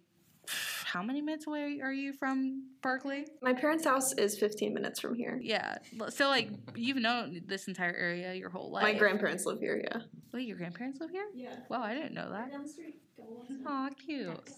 how 0.85 1.03
many 1.03 1.21
minutes 1.21 1.47
away 1.47 1.79
are 1.83 1.93
you 1.93 2.13
from 2.13 2.63
barclay 2.81 3.25
my 3.41 3.53
parents 3.53 3.85
house 3.85 4.13
is 4.13 4.37
15 4.37 4.73
minutes 4.73 4.99
from 4.99 5.13
here 5.15 5.39
yeah. 5.41 5.77
So 6.09 6.29
like 6.29 6.49
you've 6.75 6.97
known 6.97 7.41
this 7.45 7.67
entire 7.67 7.93
area 7.93 8.33
your 8.33 8.49
whole 8.49 8.71
life. 8.71 8.83
my 8.83 8.93
grandparents 8.93 9.45
live 9.45 9.59
here 9.59 9.81
yeah 9.83 10.01
Wait, 10.31 10.47
your 10.47 10.57
grandparents 10.57 10.99
live 10.99 11.09
here? 11.09 11.25
Yeah. 11.33 11.55
Wow, 11.69 11.81
I 11.81 11.95
didn't 11.95 12.13
know 12.13 12.29
that. 12.31 12.51
Down 12.51 12.63
the 12.63 12.69
street. 12.69 12.99
Aw, 13.65 13.89
cute. 14.05 14.49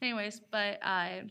Anyways, 0.00 0.40
but 0.50 0.78
uh, 0.82 1.22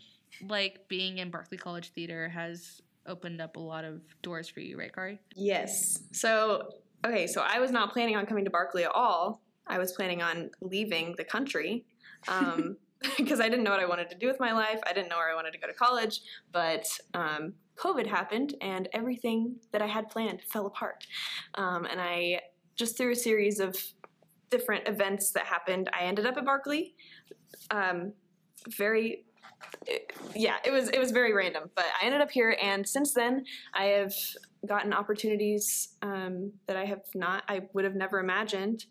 like 0.48 0.88
being 0.88 1.18
in 1.18 1.30
Barclay 1.30 1.58
College 1.58 1.92
Theater 1.94 2.30
has 2.30 2.82
opened 3.06 3.42
up 3.42 3.58
a 3.58 3.60
lot 3.60 3.84
of 3.84 4.02
doors 4.22 4.48
for 4.48 4.62
you, 4.62 4.78
right, 4.78 4.94
Kari? 4.94 5.20
Yes. 5.36 6.04
So, 6.14 6.70
okay, 7.06 7.28
so 7.28 7.42
I 7.46 7.60
was 7.60 7.72
not 7.72 7.92
planning 7.92 8.16
on 8.16 8.26
coming 8.26 8.46
to 8.46 8.52
Barclay 8.52 8.84
at 8.84 8.92
all. 8.96 9.42
I 9.68 9.78
was 9.78 9.92
planning 9.92 10.22
on 10.22 10.52
leaving 10.62 11.16
the 11.18 11.24
country 11.26 11.86
um, 12.28 12.78
because 13.18 13.40
I 13.40 13.50
didn't 13.50 13.64
know 13.64 13.72
what 13.72 13.80
I 13.80 13.86
wanted 13.86 14.10
to 14.12 14.16
do 14.16 14.28
with 14.28 14.40
my 14.40 14.52
life. 14.52 14.80
I 14.86 14.94
didn't 14.94 15.10
know 15.10 15.18
where 15.18 15.32
I 15.32 15.36
wanted 15.36 15.54
to 15.54 15.60
go 15.60 15.68
to 15.68 15.74
college. 15.74 16.22
But 16.52 16.88
um, 17.14 17.54
COVID 17.78 18.08
happened 18.08 18.56
and 18.62 18.88
everything 18.94 19.56
that 19.72 19.82
I 19.82 19.88
had 19.88 20.10
planned 20.10 20.42
fell 20.44 20.68
apart. 20.68 21.06
Um, 21.56 21.86
and 21.86 22.00
I, 22.00 22.42
just 22.76 22.98
through 22.98 23.12
a 23.12 23.16
series 23.16 23.60
of 23.60 23.76
different 24.50 24.88
events 24.88 25.32
that 25.32 25.46
happened, 25.46 25.90
I 25.94 26.04
ended 26.04 26.26
up 26.26 26.38
at 26.38 26.46
Barclay. 26.46 26.94
Um, 27.72 28.14
very 28.78 29.26
it- 29.88 30.12
yeah, 30.36 30.56
it 30.66 30.72
was 30.72 30.90
it 30.90 31.00
was 31.00 31.12
very 31.12 31.34
random, 31.34 31.70
but 31.76 31.86
I 32.02 32.06
ended 32.06 32.22
up 32.22 32.32
here, 32.32 32.58
and 32.62 32.88
since 32.88 33.14
then 33.14 33.46
I 33.74 33.86
have 33.86 34.14
gotten 34.68 34.94
opportunities 34.94 35.90
um, 36.02 36.52
that 36.68 36.78
I 36.78 36.86
have 36.86 37.02
not, 37.16 37.44
I 37.48 37.62
would 37.74 37.84
have 37.84 37.96
never 37.96 38.20
imagined 38.20 38.86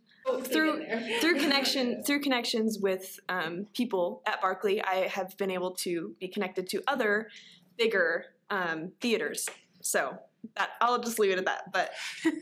through 0.44 0.84
through 1.20 1.34
connection 1.40 2.02
through 2.04 2.20
connections 2.20 2.78
with 2.80 3.20
um, 3.28 3.66
people 3.74 4.22
at 4.26 4.40
Barclay, 4.40 4.80
I 4.80 5.08
have 5.08 5.36
been 5.36 5.50
able 5.50 5.72
to 5.76 6.14
be 6.20 6.28
connected 6.28 6.68
to 6.70 6.82
other 6.86 7.28
bigger 7.76 8.26
um, 8.50 8.92
theaters. 9.00 9.48
So 9.80 10.18
that 10.56 10.70
I'll 10.80 11.00
just 11.00 11.18
leave 11.18 11.32
it 11.32 11.38
at 11.38 11.44
that. 11.46 11.72
But 11.72 11.92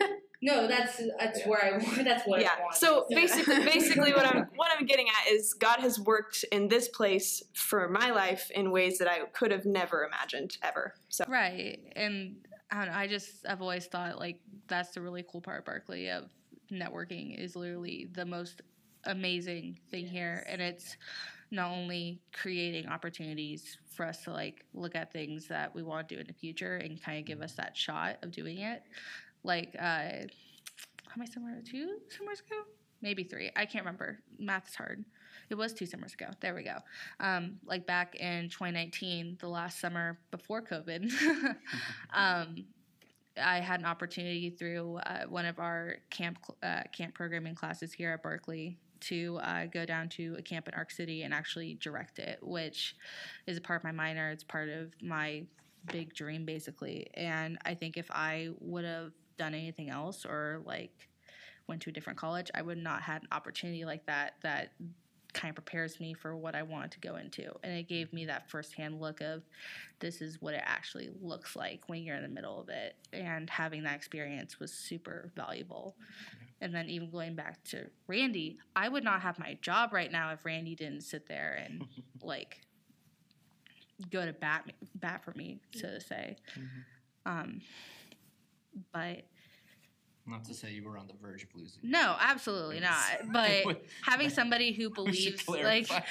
No, 0.40 0.68
that's 0.68 1.02
that's 1.18 1.44
where 1.46 1.64
I 1.64 2.02
that's 2.04 2.24
what 2.24 2.40
yeah, 2.40 2.70
so 2.72 3.06
basically, 3.10 3.64
basically 3.64 4.12
what 4.12 4.24
I'm 4.24 4.46
what 4.54 4.70
I'm 4.76 4.86
getting 4.86 5.08
at 5.08 5.32
is 5.32 5.52
God 5.54 5.80
has 5.80 5.98
worked 5.98 6.44
in 6.52 6.68
this 6.68 6.88
place 6.88 7.42
for 7.54 7.88
my 7.88 8.10
life 8.10 8.50
in 8.52 8.70
ways 8.70 8.98
that 8.98 9.08
I 9.08 9.20
could 9.32 9.50
have 9.50 9.66
never 9.66 10.04
imagined 10.04 10.56
ever. 10.62 10.94
So 11.08 11.24
Right. 11.26 11.80
And 11.96 12.36
I 12.70 12.84
don't 12.84 12.92
know, 12.92 12.98
I 12.98 13.08
just 13.08 13.46
I've 13.48 13.62
always 13.62 13.86
thought 13.86 14.18
like 14.18 14.38
that's 14.68 14.90
the 14.90 15.00
really 15.00 15.24
cool 15.28 15.40
part 15.40 15.58
of 15.58 15.64
Barclay 15.64 16.08
of 16.10 16.30
networking 16.72 17.38
is 17.38 17.56
literally 17.56 18.08
the 18.12 18.24
most 18.24 18.62
amazing 19.04 19.78
thing 19.90 20.06
here 20.06 20.44
and 20.48 20.60
it's 20.60 20.96
not 21.50 21.70
only 21.70 22.20
creating 22.32 22.86
opportunities 22.86 23.78
for 23.94 24.04
us 24.04 24.22
to 24.24 24.30
like 24.30 24.64
look 24.74 24.94
at 24.94 25.12
things 25.12 25.48
that 25.48 25.74
we 25.74 25.82
want 25.82 26.08
to 26.08 26.14
do 26.14 26.20
in 26.20 26.26
the 26.26 26.32
future 26.32 26.76
and 26.76 27.02
kind 27.02 27.18
of 27.18 27.24
give 27.24 27.40
us 27.40 27.54
that 27.54 27.76
shot 27.76 28.16
of 28.22 28.30
doing 28.30 28.58
it. 28.58 28.82
Like 29.44 29.74
uh 29.78 30.26
how 31.08 31.16
many 31.16 31.30
summers 31.30 31.68
two 31.68 31.98
summers 32.16 32.40
ago? 32.40 32.62
Maybe 33.00 33.24
three. 33.24 33.50
I 33.56 33.64
can't 33.64 33.84
remember. 33.84 34.18
Math 34.38 34.68
is 34.68 34.74
hard. 34.74 35.04
It 35.50 35.54
was 35.54 35.72
two 35.72 35.86
summers 35.86 36.12
ago. 36.12 36.26
There 36.40 36.54
we 36.54 36.62
go. 36.62 36.76
Um, 37.20 37.58
like 37.64 37.86
back 37.86 38.16
in 38.16 38.50
2019, 38.50 39.38
the 39.40 39.48
last 39.48 39.80
summer 39.80 40.18
before 40.30 40.62
COVID, 40.62 41.10
um, 42.14 42.64
I 43.42 43.60
had 43.60 43.80
an 43.80 43.86
opportunity 43.86 44.50
through 44.50 44.96
uh, 45.06 45.24
one 45.28 45.44
of 45.44 45.58
our 45.58 45.96
camp 46.10 46.38
uh, 46.62 46.82
camp 46.92 47.14
programming 47.14 47.54
classes 47.54 47.92
here 47.92 48.12
at 48.12 48.22
Barclay 48.22 48.76
to 49.00 49.38
uh, 49.42 49.66
go 49.66 49.84
down 49.84 50.08
to 50.08 50.34
a 50.38 50.42
camp 50.42 50.68
in 50.68 50.74
Ark 50.74 50.90
City 50.90 51.22
and 51.22 51.32
actually 51.32 51.74
direct 51.74 52.18
it, 52.18 52.38
which 52.42 52.96
is 53.46 53.56
a 53.56 53.60
part 53.60 53.80
of 53.80 53.84
my 53.84 53.92
minor. 53.92 54.30
It's 54.30 54.44
part 54.44 54.68
of 54.68 54.92
my 55.02 55.44
big 55.92 56.14
dream 56.14 56.44
basically. 56.44 57.08
And 57.14 57.58
I 57.64 57.74
think 57.74 57.96
if 57.96 58.10
I 58.10 58.50
would 58.60 58.84
have 58.84 59.12
done 59.36 59.54
anything 59.54 59.88
else 59.90 60.24
or 60.26 60.62
like 60.64 61.08
went 61.66 61.82
to 61.82 61.90
a 61.90 61.92
different 61.92 62.18
college, 62.18 62.50
I 62.54 62.62
would 62.62 62.78
not 62.78 63.02
had 63.02 63.22
an 63.22 63.28
opportunity 63.32 63.84
like 63.84 64.06
that 64.06 64.34
that 64.42 64.72
kind 65.32 65.50
of 65.50 65.56
prepares 65.56 66.00
me 66.00 66.14
for 66.14 66.36
what 66.36 66.54
I 66.54 66.62
wanted 66.62 66.92
to 66.92 67.00
go 67.00 67.16
into. 67.16 67.50
And 67.62 67.72
it 67.76 67.88
gave 67.88 68.12
me 68.12 68.26
that 68.26 68.50
firsthand 68.50 69.00
look 69.00 69.20
of 69.20 69.42
this 70.00 70.20
is 70.20 70.40
what 70.40 70.54
it 70.54 70.62
actually 70.64 71.10
looks 71.20 71.54
like 71.54 71.82
when 71.86 72.02
you're 72.02 72.16
in 72.16 72.22
the 72.22 72.28
middle 72.28 72.60
of 72.60 72.68
it. 72.68 72.96
And 73.12 73.48
having 73.48 73.82
that 73.84 73.96
experience 73.96 74.58
was 74.58 74.72
super 74.72 75.30
valuable. 75.36 75.96
And 76.60 76.74
then 76.74 76.88
even 76.88 77.10
going 77.10 77.34
back 77.34 77.62
to 77.64 77.86
Randy, 78.06 78.58
I 78.74 78.88
would 78.88 79.04
not 79.04 79.20
have 79.20 79.38
my 79.38 79.58
job 79.62 79.92
right 79.92 80.10
now 80.10 80.32
if 80.32 80.44
Randy 80.44 80.74
didn't 80.74 81.02
sit 81.02 81.26
there 81.28 81.62
and 81.64 81.84
like 82.22 82.60
go 84.10 84.24
to 84.24 84.32
bat 84.32 84.70
bat 84.96 85.24
for 85.24 85.32
me, 85.32 85.60
so 85.74 85.88
to 85.88 86.00
say. 86.00 86.36
Um, 87.26 87.60
but 88.92 89.24
Not 90.28 90.44
to 90.44 90.54
say 90.54 90.72
you 90.72 90.84
were 90.84 90.98
on 90.98 91.06
the 91.06 91.14
verge 91.20 91.42
of 91.44 91.48
losing. 91.54 91.80
no, 91.82 92.16
absolutely 92.20 92.80
not. 92.80 93.02
But 93.32 93.82
having 94.02 94.28
somebody 94.30 94.72
who 94.72 94.90
believes 95.00 95.48
like 95.48 95.88
that. 95.88 96.06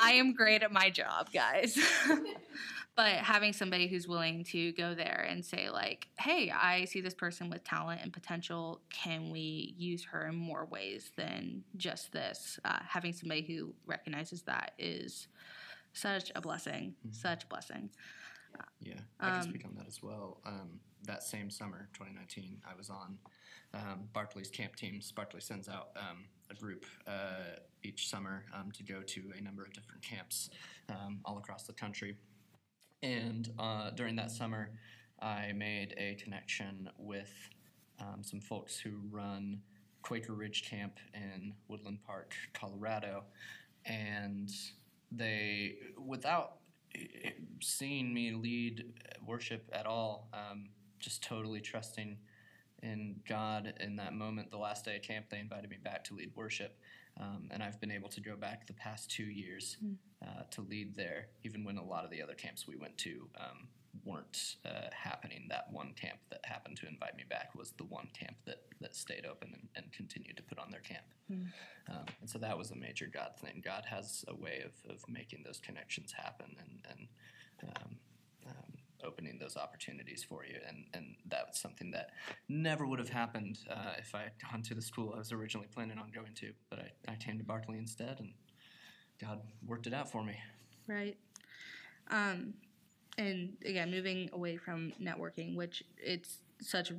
I 0.00 0.12
am 0.12 0.32
great 0.32 0.62
at 0.62 0.70
my 0.72 0.90
job, 0.90 1.30
guys. 1.32 1.76
but 2.96 3.14
having 3.14 3.52
somebody 3.52 3.86
who's 3.88 4.06
willing 4.08 4.44
to 4.44 4.72
go 4.72 4.94
there 4.94 5.26
and 5.28 5.44
say 5.44 5.70
like, 5.70 6.08
"Hey, 6.18 6.50
I 6.50 6.84
see 6.84 7.00
this 7.00 7.14
person 7.14 7.50
with 7.50 7.64
talent 7.64 8.00
and 8.02 8.12
potential. 8.12 8.80
Can 8.90 9.30
we 9.30 9.74
use 9.76 10.04
her 10.04 10.26
in 10.28 10.34
more 10.36 10.66
ways 10.66 11.10
than 11.16 11.64
just 11.76 12.12
this?" 12.12 12.58
Uh, 12.64 12.78
having 12.86 13.12
somebody 13.12 13.42
who 13.42 13.74
recognizes 13.86 14.42
that 14.42 14.72
is 14.78 15.28
such 15.92 16.30
a 16.36 16.40
blessing. 16.40 16.94
Such 17.10 17.44
a 17.44 17.46
blessing. 17.48 17.90
Yeah, 18.80 18.94
I 19.20 19.28
can 19.30 19.40
Um, 19.40 19.42
speak 19.42 19.64
on 19.64 19.74
that 19.76 19.86
as 19.86 20.02
well. 20.02 20.40
Um, 20.44 20.80
that 21.04 21.22
same 21.22 21.48
summer, 21.50 21.88
2019, 21.92 22.60
I 22.68 22.74
was 22.74 22.90
on 22.90 23.18
um, 23.74 24.08
Barclays 24.12 24.50
camp 24.50 24.76
teams. 24.76 25.12
Barclay 25.12 25.40
sends 25.40 25.68
out 25.68 25.90
um, 25.96 26.24
a 26.50 26.54
group 26.54 26.86
uh, 27.06 27.56
each 27.82 28.08
summer 28.08 28.44
um, 28.54 28.70
to 28.72 28.82
go 28.82 29.02
to 29.02 29.22
a 29.38 29.40
number 29.40 29.62
of 29.62 29.72
different 29.72 30.02
camps 30.02 30.50
um, 30.88 31.20
all 31.24 31.38
across 31.38 31.64
the 31.64 31.72
country. 31.72 32.16
And 33.02 33.48
uh, 33.58 33.90
during 33.90 34.16
that 34.16 34.30
summer, 34.30 34.70
I 35.20 35.52
made 35.52 35.94
a 35.96 36.16
connection 36.22 36.88
with 36.98 37.32
um, 38.00 38.22
some 38.22 38.40
folks 38.40 38.78
who 38.78 38.90
run 39.10 39.60
Quaker 40.02 40.34
Ridge 40.34 40.68
Camp 40.68 40.98
in 41.14 41.54
Woodland 41.68 41.98
Park, 42.06 42.34
Colorado. 42.54 43.24
And 43.84 44.50
they, 45.10 45.76
without 45.96 46.58
seeing 47.60 48.12
me 48.12 48.32
lead 48.32 48.84
worship 49.26 49.68
at 49.72 49.86
all, 49.86 50.28
um, 50.32 50.70
just 50.98 51.22
totally 51.22 51.60
trusting 51.60 52.16
in 52.82 53.20
God 53.28 53.74
in 53.80 53.96
that 53.96 54.14
moment. 54.14 54.50
The 54.50 54.58
last 54.58 54.84
day 54.84 54.96
of 54.96 55.02
camp, 55.02 55.26
they 55.30 55.38
invited 55.38 55.70
me 55.70 55.78
back 55.82 56.04
to 56.04 56.14
lead 56.14 56.32
worship. 56.36 56.78
Um, 57.20 57.48
and 57.50 57.62
I've 57.62 57.80
been 57.80 57.90
able 57.90 58.08
to 58.10 58.20
go 58.20 58.36
back 58.36 58.66
the 58.66 58.74
past 58.74 59.10
two 59.10 59.24
years 59.24 59.76
uh, 60.22 60.42
to 60.52 60.60
lead 60.62 60.94
there, 60.94 61.28
even 61.42 61.64
when 61.64 61.76
a 61.76 61.84
lot 61.84 62.04
of 62.04 62.10
the 62.10 62.22
other 62.22 62.34
camps 62.34 62.66
we 62.68 62.76
went 62.76 62.96
to 62.98 63.28
um, 63.40 63.68
weren't 64.04 64.56
uh, 64.64 64.88
happening. 64.92 65.46
That 65.48 65.66
one 65.72 65.94
camp 66.00 66.18
that 66.30 66.40
happened 66.44 66.76
to 66.78 66.86
invite 66.88 67.16
me 67.16 67.24
back 67.28 67.54
was 67.56 67.72
the 67.72 67.84
one 67.84 68.08
camp 68.18 68.36
that, 68.46 68.62
that 68.80 68.94
stayed 68.94 69.26
open 69.26 69.50
and, 69.52 69.68
and 69.74 69.92
continued 69.92 70.36
to 70.36 70.42
put 70.44 70.58
on 70.58 70.70
their 70.70 70.80
camp. 70.80 71.06
Um, 71.90 72.04
and 72.20 72.30
so 72.30 72.38
that 72.38 72.56
was 72.56 72.70
a 72.70 72.76
major 72.76 73.08
God 73.12 73.32
thing. 73.40 73.62
God 73.64 73.84
has 73.90 74.24
a 74.28 74.34
way 74.34 74.62
of, 74.64 74.94
of 74.94 75.02
making 75.08 75.42
those 75.44 75.58
connections 75.58 76.12
happen 76.12 76.54
and, 76.58 76.86
and 76.90 77.08
um, 77.76 77.96
opening 79.08 79.38
those 79.38 79.56
opportunities 79.56 80.22
for 80.22 80.44
you. 80.44 80.56
And, 80.68 80.84
and 80.94 81.16
that 81.28 81.46
was 81.48 81.58
something 81.58 81.90
that 81.92 82.10
never 82.48 82.86
would 82.86 82.98
have 82.98 83.08
happened 83.08 83.58
uh, 83.70 83.94
if 83.98 84.14
I 84.14 84.22
had 84.24 84.32
gone 84.50 84.62
to 84.62 84.74
the 84.74 84.82
school 84.82 85.12
I 85.14 85.18
was 85.18 85.32
originally 85.32 85.68
planning 85.74 85.98
on 85.98 86.10
going 86.14 86.34
to. 86.34 86.52
But 86.70 86.78
I, 86.80 87.12
I 87.12 87.16
came 87.16 87.38
to 87.38 87.44
Barclay 87.44 87.78
instead, 87.78 88.20
and 88.20 88.32
God 89.20 89.40
worked 89.66 89.86
it 89.86 89.94
out 89.94 90.10
for 90.10 90.22
me. 90.22 90.36
right? 90.86 91.16
Um, 92.10 92.54
and 93.16 93.56
again, 93.64 93.90
moving 93.90 94.30
away 94.32 94.56
from 94.56 94.92
networking, 95.02 95.56
which 95.56 95.82
it's 95.98 96.38
such 96.60 96.90
a 96.90 96.94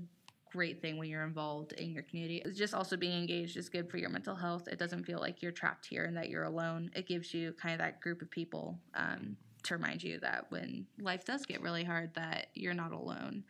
great 0.51 0.81
thing 0.81 0.97
when 0.97 1.09
you're 1.09 1.23
involved 1.23 1.73
in 1.73 1.91
your 1.91 2.03
community. 2.03 2.43
Just 2.53 2.73
also 2.73 2.97
being 2.97 3.17
engaged 3.17 3.55
is 3.55 3.69
good 3.69 3.89
for 3.89 3.97
your 3.97 4.09
mental 4.09 4.35
health. 4.35 4.67
It 4.67 4.79
doesn't 4.79 5.05
feel 5.05 5.19
like 5.19 5.41
you're 5.41 5.51
trapped 5.51 5.85
here 5.85 6.05
and 6.05 6.17
that 6.17 6.29
you're 6.29 6.43
alone. 6.43 6.91
It 6.95 7.07
gives 7.07 7.33
you 7.33 7.53
kind 7.53 7.73
of 7.73 7.79
that 7.79 8.01
group 8.01 8.21
of 8.21 8.29
people 8.29 8.77
um, 8.95 9.37
to 9.63 9.75
remind 9.75 10.03
you 10.03 10.19
that 10.19 10.45
when 10.49 10.85
life 10.99 11.25
does 11.25 11.45
get 11.45 11.61
really 11.61 11.83
hard, 11.83 12.13
that 12.15 12.47
you're 12.53 12.73
not 12.73 12.91
alone, 12.91 13.43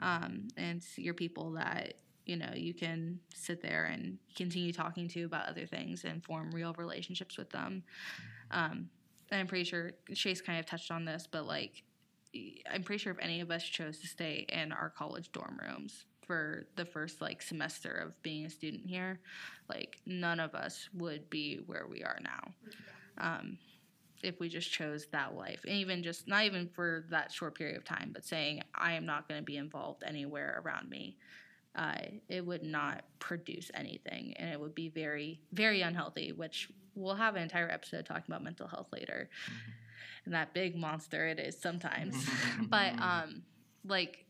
um, 0.00 0.48
and 0.56 0.78
it's 0.78 0.98
your 0.98 1.14
people 1.14 1.52
that 1.52 1.94
you 2.24 2.36
know 2.36 2.50
you 2.54 2.74
can 2.74 3.18
sit 3.34 3.62
there 3.62 3.84
and 3.86 4.18
continue 4.34 4.72
talking 4.72 5.08
to 5.08 5.22
about 5.24 5.48
other 5.48 5.66
things 5.66 6.04
and 6.04 6.24
form 6.24 6.50
real 6.50 6.74
relationships 6.74 7.36
with 7.36 7.50
them. 7.50 7.82
Um, 8.50 8.90
and 9.30 9.40
I'm 9.40 9.46
pretty 9.46 9.64
sure 9.64 9.92
Chase 10.14 10.40
kind 10.40 10.58
of 10.58 10.66
touched 10.66 10.90
on 10.90 11.04
this, 11.04 11.26
but 11.30 11.46
like, 11.46 11.82
I'm 12.70 12.82
pretty 12.82 13.02
sure 13.02 13.12
if 13.12 13.18
any 13.20 13.40
of 13.40 13.50
us 13.50 13.64
chose 13.64 13.98
to 14.00 14.06
stay 14.06 14.46
in 14.48 14.72
our 14.72 14.90
college 14.90 15.32
dorm 15.32 15.58
rooms 15.60 16.04
for 16.26 16.66
the 16.76 16.84
first 16.84 17.20
like 17.20 17.40
semester 17.40 17.90
of 17.90 18.20
being 18.22 18.44
a 18.46 18.50
student 18.50 18.86
here, 18.86 19.20
like 19.68 19.98
none 20.06 20.40
of 20.40 20.54
us 20.54 20.88
would 20.94 21.28
be 21.30 21.60
where 21.66 21.86
we 21.88 22.02
are 22.02 22.18
now. 22.22 22.52
Um, 23.18 23.58
if 24.22 24.40
we 24.40 24.48
just 24.48 24.70
chose 24.70 25.06
that 25.12 25.34
life, 25.34 25.60
and 25.64 25.74
even 25.74 26.02
just 26.02 26.26
not 26.28 26.44
even 26.44 26.68
for 26.68 27.04
that 27.10 27.32
short 27.32 27.54
period 27.56 27.76
of 27.76 27.84
time, 27.84 28.10
but 28.12 28.24
saying 28.24 28.62
I 28.74 28.94
am 28.94 29.06
not 29.06 29.28
going 29.28 29.40
to 29.40 29.44
be 29.44 29.56
involved 29.56 30.02
anywhere 30.06 30.62
around 30.64 30.88
me, 30.88 31.16
uh, 31.74 31.98
it 32.28 32.44
would 32.44 32.62
not 32.62 33.04
produce 33.18 33.70
anything, 33.74 34.34
and 34.36 34.50
it 34.50 34.60
would 34.60 34.74
be 34.74 34.88
very, 34.88 35.40
very 35.52 35.82
unhealthy. 35.82 36.32
Which 36.32 36.70
we'll 36.94 37.14
have 37.14 37.36
an 37.36 37.42
entire 37.42 37.70
episode 37.70 38.06
talking 38.06 38.24
about 38.28 38.42
mental 38.42 38.66
health 38.66 38.88
later, 38.92 39.28
and 40.24 40.34
that 40.34 40.54
big 40.54 40.76
monster 40.76 41.26
it 41.26 41.38
is 41.38 41.58
sometimes. 41.58 42.16
but 42.68 42.98
um, 43.00 43.42
like 43.84 44.26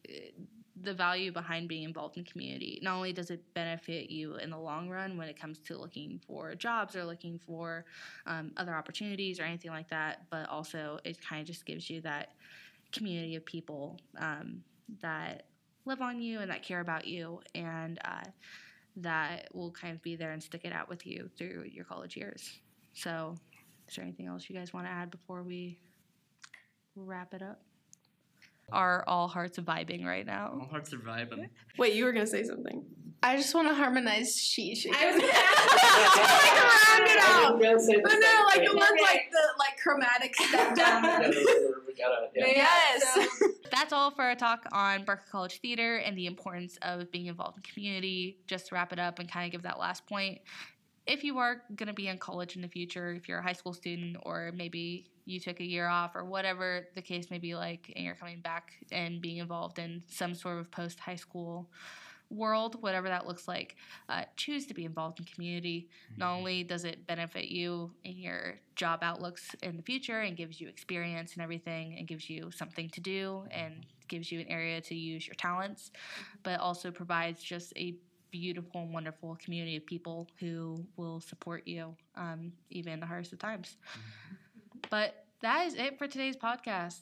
the 0.83 0.93
value 0.93 1.33
behind 1.33 1.69
being 1.69 1.85
involved 1.85 2.17
in 2.17 2.25
community, 2.25 2.79
not 2.83 2.97
only 2.97 3.13
does 3.13 3.31
it 3.31 3.43
benefit 3.55 4.11
you 4.11 4.37
in 4.37 4.51
the 4.51 4.59
long 4.59 4.89
run 4.89 5.17
when 5.17 5.29
it 5.29 5.41
comes 5.41 5.59
to 5.59 5.79
looking 5.79 6.21
for 6.27 6.55
jobs 6.55 6.95
or 6.95 7.05
looking 7.05 7.39
for 7.39 7.85
um, 8.27 8.53
other 8.57 8.75
opportunities 8.75 9.41
or 9.41 9.45
anything 9.45 9.71
like 9.71 9.89
that, 9.89 10.27
but 10.31 10.49
also 10.49 10.99
it 11.05 11.19
kind 11.21 11.41
of 11.41 11.47
just 11.47 11.65
gives 11.65 11.89
you 11.89 12.01
that 12.03 12.33
community 12.93 13.37
of 13.37 13.45
people 13.45 13.99
um, 14.19 14.63
that 15.01 15.45
live 15.87 16.03
on 16.03 16.21
you 16.21 16.41
and 16.41 16.51
that 16.51 16.63
care 16.63 16.81
about 16.81 17.07
you 17.07 17.41
and 17.55 17.99
uh, 18.05 18.25
that 18.97 19.49
will 19.55 19.71
kind 19.71 19.95
of 19.95 20.03
be 20.03 20.17
there 20.17 20.33
and 20.33 20.43
stick 20.43 20.63
it 20.65 20.73
out 20.73 20.89
with 20.89 21.07
you 21.07 21.31
through 21.37 21.65
your 21.71 21.85
college 21.85 22.17
years. 22.17 22.59
So, 22.93 23.35
is 23.89 23.95
there 23.95 24.05
anything 24.05 24.27
else 24.27 24.49
you 24.49 24.57
guys 24.57 24.73
want 24.73 24.87
to 24.87 24.91
add 24.91 25.11
before 25.11 25.43
we 25.43 25.79
wrap 26.97 27.35
it 27.35 27.43
up? 27.43 27.66
Are 28.73 29.05
all 29.07 29.29
hearts 29.29 29.59
vibing 29.59 30.05
right 30.05 30.27
now? 30.27 30.59
All 30.61 30.67
hearts 30.69 30.93
are 30.93 30.99
vibing. 30.99 31.49
Wait, 31.79 31.95
you 31.95 32.05
were 32.05 32.13
gonna 32.13 32.27
say 32.27 32.43
something. 32.43 32.85
I 33.23 33.37
just 33.37 33.55
want 33.55 33.67
to 33.69 33.75
harmonize 33.75 34.37
sheesh. 34.37 34.87
I 34.93 35.07
was 35.07 35.23
round 35.23 37.11
it 37.11 37.19
out. 37.23 37.61
Gonna 37.61 37.81
say 37.81 37.95
the 37.97 38.03
But 38.03 38.13
no, 38.21 38.45
like 38.47 38.55
thing. 38.57 38.65
it 38.65 38.75
was 38.75 39.01
like 39.03 39.31
the 39.31 39.43
like 39.59 39.77
chromatic 39.83 40.35
step 40.37 40.75
down. 40.77 41.03
Gotta, 41.03 42.29
yeah. 42.35 42.47
Yes. 42.47 43.29
That's 43.73 43.93
all 43.93 44.11
for 44.11 44.23
our 44.23 44.35
talk 44.35 44.65
on 44.73 45.05
Barclay 45.05 45.25
College 45.31 45.61
Theater 45.61 45.97
and 45.97 46.17
the 46.17 46.27
importance 46.27 46.77
of 46.83 47.11
being 47.11 47.27
involved 47.27 47.57
in 47.59 47.63
community. 47.63 48.39
Just 48.47 48.69
to 48.69 48.75
wrap 48.75 48.93
it 48.93 48.99
up 48.99 49.19
and 49.19 49.31
kind 49.31 49.47
of 49.47 49.53
give 49.53 49.63
that 49.63 49.79
last 49.79 50.07
point. 50.07 50.41
If 51.07 51.25
you 51.25 51.39
are 51.39 51.63
going 51.75 51.87
to 51.87 51.95
be 51.95 52.09
in 52.09 52.19
college 52.19 52.57
in 52.57 52.63
the 52.63 52.69
future, 52.69 53.13
if 53.13 53.29
you're 53.29 53.39
a 53.39 53.43
high 53.43 53.53
school 53.55 53.73
student 53.73 54.17
or 54.25 54.51
maybe 54.55 55.07
you 55.27 55.39
took 55.41 55.61
a 55.61 55.65
year 55.65 55.89
off 55.89 56.15
or 56.15 56.25
whatever 56.25 56.87
the 56.95 57.03
case 57.03 57.31
may 57.31 57.39
be 57.39 57.55
like, 57.55 57.93
and 57.95 58.05
you're 58.05 58.15
coming 58.15 58.41
back 58.41 58.73
and 58.91 59.21
being 59.21 59.39
involved 59.39 59.79
in 59.79 60.03
some 60.09 60.35
sort 60.35 60.59
of 60.59 60.71
post 60.71 60.99
high 61.01 61.17
school 61.17 61.69
world, 62.31 62.81
whatever 62.83 63.09
that 63.09 63.27
looks 63.27 63.47
like, 63.47 63.77
uh, 64.09 64.23
choose 64.37 64.67
to 64.67 64.75
be 64.75 64.85
involved 64.85 65.21
in 65.21 65.27
community. 65.27 65.89
Not 66.17 66.35
only 66.35 66.65
does 66.65 66.85
it 66.85 67.07
benefit 67.07 67.47
you 67.49 67.93
in 68.05 68.17
your 68.19 68.59
job 68.75 69.01
outlooks 69.03 69.55
in 69.63 69.77
the 69.77 69.83
future 69.83 70.21
and 70.21 70.37
gives 70.37 70.61
you 70.61 70.69
experience 70.69 71.35
and 71.35 71.43
everything 71.43 71.97
and 71.99 72.07
gives 72.07 72.29
you 72.29 72.51
something 72.51 72.89
to 72.91 73.01
do 73.01 73.45
and 73.51 73.87
gives 74.09 74.31
you 74.31 74.41
an 74.41 74.47
area 74.49 74.81
to 74.81 74.95
use 74.95 75.27
your 75.27 75.35
talents, 75.35 75.91
but 76.43 76.59
also 76.61 76.91
provides 76.91 77.43
just 77.43 77.73
a 77.77 77.95
beautiful 78.31 78.83
and 78.83 78.93
wonderful 78.93 79.39
community 79.43 79.77
of 79.77 79.87
people 79.87 80.29
who 80.41 80.85
will 80.97 81.21
support 81.21 81.67
you 81.67 81.95
um, 82.17 82.53
even 82.71 82.93
in 82.93 83.01
the 83.01 83.07
hardest 83.07 83.33
of 83.33 83.39
times. 83.39 83.77
But 84.91 85.25
that 85.43 85.67
is 85.67 85.75
it 85.75 85.99
for 85.99 86.07
today's 86.07 86.37
podcast. 86.37 87.01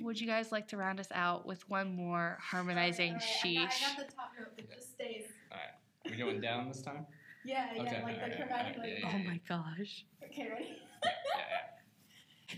Would 0.00 0.20
you 0.20 0.26
guys 0.26 0.52
like 0.52 0.68
to 0.68 0.76
round 0.76 1.00
us 1.00 1.08
out 1.12 1.46
with 1.46 1.68
one 1.68 1.94
more 1.96 2.38
harmonizing 2.40 3.14
all 3.14 3.18
right, 3.18 3.22
all 3.44 3.54
right. 3.64 3.70
sheesh? 3.70 3.82
I 3.82 3.86
got, 3.86 3.92
I 3.92 3.96
got 3.96 4.08
the 4.08 4.14
top 4.14 4.32
note, 4.38 4.48
it 4.58 4.70
just 4.70 4.90
stays. 4.92 5.24
All 5.50 5.58
right. 5.58 6.10
we 6.10 6.16
going 6.16 6.40
down 6.40 6.68
this 6.68 6.82
time? 6.82 7.06
Yeah, 7.44 7.68
yeah, 7.74 7.82
okay, 7.82 8.02
like 8.02 8.20
the 8.20 8.28
no, 8.28 8.36
chromatic. 8.36 8.78
Like, 8.78 8.88
yeah, 8.88 8.98
yeah, 9.02 9.12
oh 9.14 9.18
my 9.18 9.40
gosh. 9.48 10.04
Okay, 10.24 10.48
ready? 10.50 10.82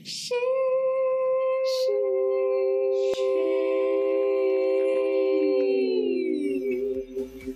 she, 0.03 0.35
sheesh, 1.75 1.95
sheesh. 3.17 3.49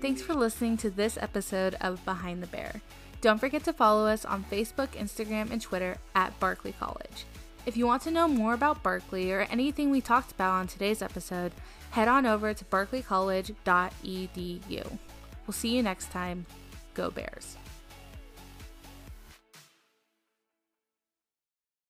Thanks 0.01 0.21
for 0.21 0.35
listening 0.35 0.77
to 0.79 0.91
this 0.91 1.17
episode 1.17 1.77
of 1.81 2.05
Behind 2.05 2.43
the 2.43 2.47
Bear. 2.47 2.83
Don't 3.23 3.39
forget 3.39 3.65
to 3.65 3.73
follow 3.73 4.07
us 4.09 4.25
on 4.25 4.45
Facebook, 4.51 4.89
Instagram, 4.89 5.53
and 5.53 5.63
Twitter 5.63 5.97
at 6.17 6.39
Barclay 6.41 6.73
College. 6.73 7.25
If 7.65 7.77
you 7.77 7.87
want 7.87 8.03
to 8.03 8.11
know 8.11 8.27
more 8.27 8.53
about 8.53 8.83
Barclay 8.83 9.31
or 9.31 9.43
anything 9.43 9.93
we 9.93 10.01
talked 10.01 10.33
about 10.33 10.55
on 10.55 10.67
today's 10.67 11.03
episode, 11.03 11.53
head 11.93 12.09
on 12.09 12.27
over 12.27 12.53
to 12.53 12.65
barclaycollege.edu. 12.65 14.99
We'll 15.47 15.53
see 15.53 15.77
you 15.77 15.85
next 15.85 16.11
time. 16.11 16.47
Go 16.95 17.13
Bears. 17.13 17.57